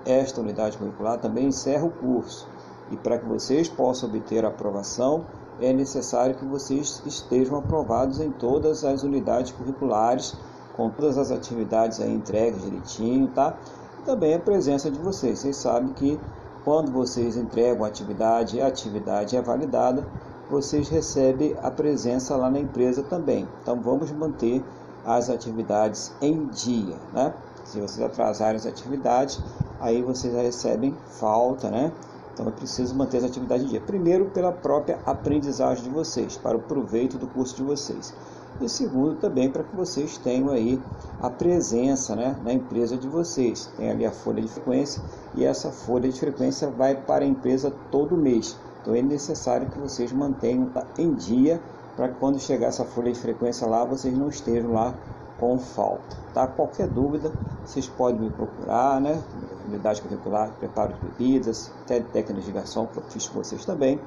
esta 0.05 0.41
unidade 0.41 0.77
curricular, 0.77 1.19
também 1.19 1.47
encerra 1.47 1.85
o 1.85 1.91
curso. 1.91 2.47
E 2.91 2.97
para 2.97 3.17
que 3.17 3.25
vocês 3.25 3.67
possam 3.67 4.09
obter 4.09 4.45
a 4.45 4.49
aprovação, 4.49 5.25
é 5.59 5.73
necessário 5.73 6.35
que 6.35 6.45
vocês 6.45 7.01
estejam 7.05 7.57
aprovados 7.57 8.19
em 8.19 8.31
todas 8.31 8.83
as 8.83 9.03
unidades 9.03 9.51
curriculares 9.51 10.35
com 10.77 10.91
todas 10.91 11.17
as 11.17 11.31
atividades 11.31 11.99
aí 11.99 12.13
entregues 12.13 12.61
direitinho, 12.61 13.27
tá? 13.29 13.57
Também 14.05 14.35
a 14.35 14.39
presença 14.39 14.91
de 14.91 14.99
vocês. 14.99 15.39
Vocês 15.39 15.57
sabem 15.57 15.91
que 15.93 16.19
quando 16.63 16.91
vocês 16.91 17.35
entregam 17.35 17.83
a 17.83 17.87
atividade 17.87 18.61
a 18.61 18.67
atividade 18.67 19.35
é 19.35 19.41
validada, 19.41 20.05
vocês 20.49 20.87
recebem 20.87 21.55
a 21.61 21.71
presença 21.71 22.37
lá 22.37 22.49
na 22.49 22.59
empresa 22.59 23.01
também. 23.03 23.47
Então 23.61 23.81
vamos 23.81 24.11
manter 24.11 24.63
as 25.03 25.29
atividades 25.29 26.13
em 26.21 26.45
dia, 26.45 26.95
né? 27.11 27.33
Se 27.65 27.81
vocês 27.81 28.01
atrasarem 28.01 28.55
as 28.55 28.65
atividades, 28.65 29.41
aí 29.79 30.01
vocês 30.01 30.33
já 30.33 30.41
recebem 30.41 30.95
falta, 31.07 31.69
né? 31.69 31.91
Então 32.37 32.49
é 32.49 32.51
preciso 32.51 32.93
manter 32.93 33.17
as 33.17 33.23
atividades 33.23 33.65
em 33.65 33.69
dia. 33.69 33.81
Primeiro, 33.81 34.25
pela 34.25 34.51
própria 34.51 34.99
aprendizagem 35.07 35.83
de 35.83 35.89
vocês, 35.89 36.37
para 36.37 36.55
o 36.55 36.61
proveito 36.61 37.17
do 37.17 37.25
curso 37.25 37.55
de 37.55 37.63
vocês 37.63 38.13
e 38.61 38.69
segundo 38.69 39.15
também 39.15 39.49
para 39.49 39.63
que 39.63 39.75
vocês 39.75 40.17
tenham 40.17 40.49
aí 40.49 40.79
a 41.19 41.29
presença 41.29 42.15
né, 42.15 42.35
na 42.43 42.53
empresa 42.53 42.95
de 42.95 43.07
vocês. 43.07 43.71
Tem 43.75 43.89
ali 43.89 44.05
a 44.05 44.11
folha 44.11 44.41
de 44.41 44.47
frequência 44.47 45.01
e 45.35 45.45
essa 45.45 45.71
folha 45.71 46.09
de 46.09 46.19
frequência 46.19 46.69
vai 46.69 46.95
para 46.95 47.25
a 47.25 47.27
empresa 47.27 47.73
todo 47.91 48.15
mês. 48.15 48.55
Então 48.81 48.93
é 48.93 49.01
necessário 49.01 49.67
que 49.67 49.79
vocês 49.79 50.11
mantenham 50.11 50.69
em 50.97 51.13
dia 51.15 51.59
para 51.95 52.09
que 52.09 52.19
quando 52.19 52.39
chegar 52.39 52.67
essa 52.67 52.85
folha 52.85 53.11
de 53.11 53.19
frequência 53.19 53.65
lá, 53.65 53.83
vocês 53.83 54.15
não 54.15 54.29
estejam 54.29 54.71
lá 54.73 54.93
com 55.39 55.57
falta. 55.57 56.15
Tá? 56.33 56.47
Qualquer 56.47 56.87
dúvida, 56.87 57.31
vocês 57.65 57.87
podem 57.87 58.21
me 58.21 58.29
procurar, 58.29 58.99
né? 59.01 59.21
Unidade 59.67 60.01
curricular, 60.01 60.51
preparo 60.59 60.93
de 60.93 60.99
bebidas, 61.01 61.71
até 61.83 61.99
técnicas 61.99 62.45
de 62.45 62.51
garçom, 62.51 62.87
que 62.87 62.97
eu 62.97 63.03
fiz 63.09 63.27
com 63.27 63.43
vocês 63.43 63.65
também. 63.65 63.99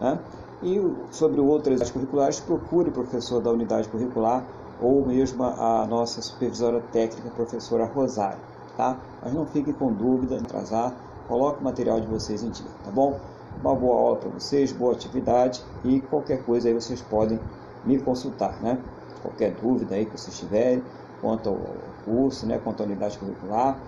Né? 0.00 0.18
E 0.62 0.80
sobre 1.10 1.40
outras 1.40 1.66
unidades 1.68 1.90
curriculares, 1.90 2.40
procure 2.40 2.88
o 2.88 2.92
professor 2.92 3.40
da 3.40 3.50
unidade 3.50 3.88
curricular 3.88 4.44
ou 4.80 5.06
mesmo 5.06 5.44
a 5.44 5.86
nossa 5.86 6.20
supervisora 6.20 6.80
técnica, 6.92 7.30
professora 7.30 7.84
Rosário. 7.84 8.38
tá? 8.76 8.96
Mas 9.22 9.32
não 9.32 9.46
fiquem 9.46 9.72
com 9.72 9.92
dúvida, 9.92 10.36
atrasar, 10.36 10.92
coloque 11.28 11.60
o 11.60 11.64
material 11.64 12.00
de 12.00 12.06
vocês 12.06 12.42
em 12.42 12.50
dia, 12.50 12.66
tá 12.84 12.90
bom? 12.90 13.18
Uma 13.60 13.74
boa 13.74 13.96
aula 13.96 14.16
para 14.16 14.30
vocês, 14.30 14.72
boa 14.72 14.92
atividade 14.92 15.62
e 15.84 16.00
qualquer 16.00 16.44
coisa 16.44 16.68
aí 16.68 16.74
vocês 16.74 17.00
podem 17.00 17.38
me 17.84 17.98
consultar, 18.00 18.60
né? 18.60 18.78
Qualquer 19.24 19.56
dúvida 19.56 19.94
aí 19.94 20.04
que 20.04 20.12
vocês 20.12 20.36
tiverem 20.36 20.84
quanto 21.18 21.48
ao 21.48 21.94
curso, 22.04 22.46
né, 22.46 22.58
quanto 22.58 22.82
à 22.82 22.86
unidade 22.86 23.18
curricular, 23.18 23.80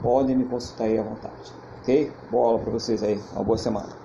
podem 0.00 0.36
me 0.36 0.44
consultar 0.44 0.84
aí 0.84 0.96
à 0.96 1.02
vontade, 1.02 1.52
ok? 1.82 2.12
Boa 2.30 2.46
aula 2.46 2.60
para 2.60 2.70
vocês 2.70 3.02
aí, 3.02 3.20
uma 3.32 3.42
boa 3.42 3.58
semana. 3.58 4.03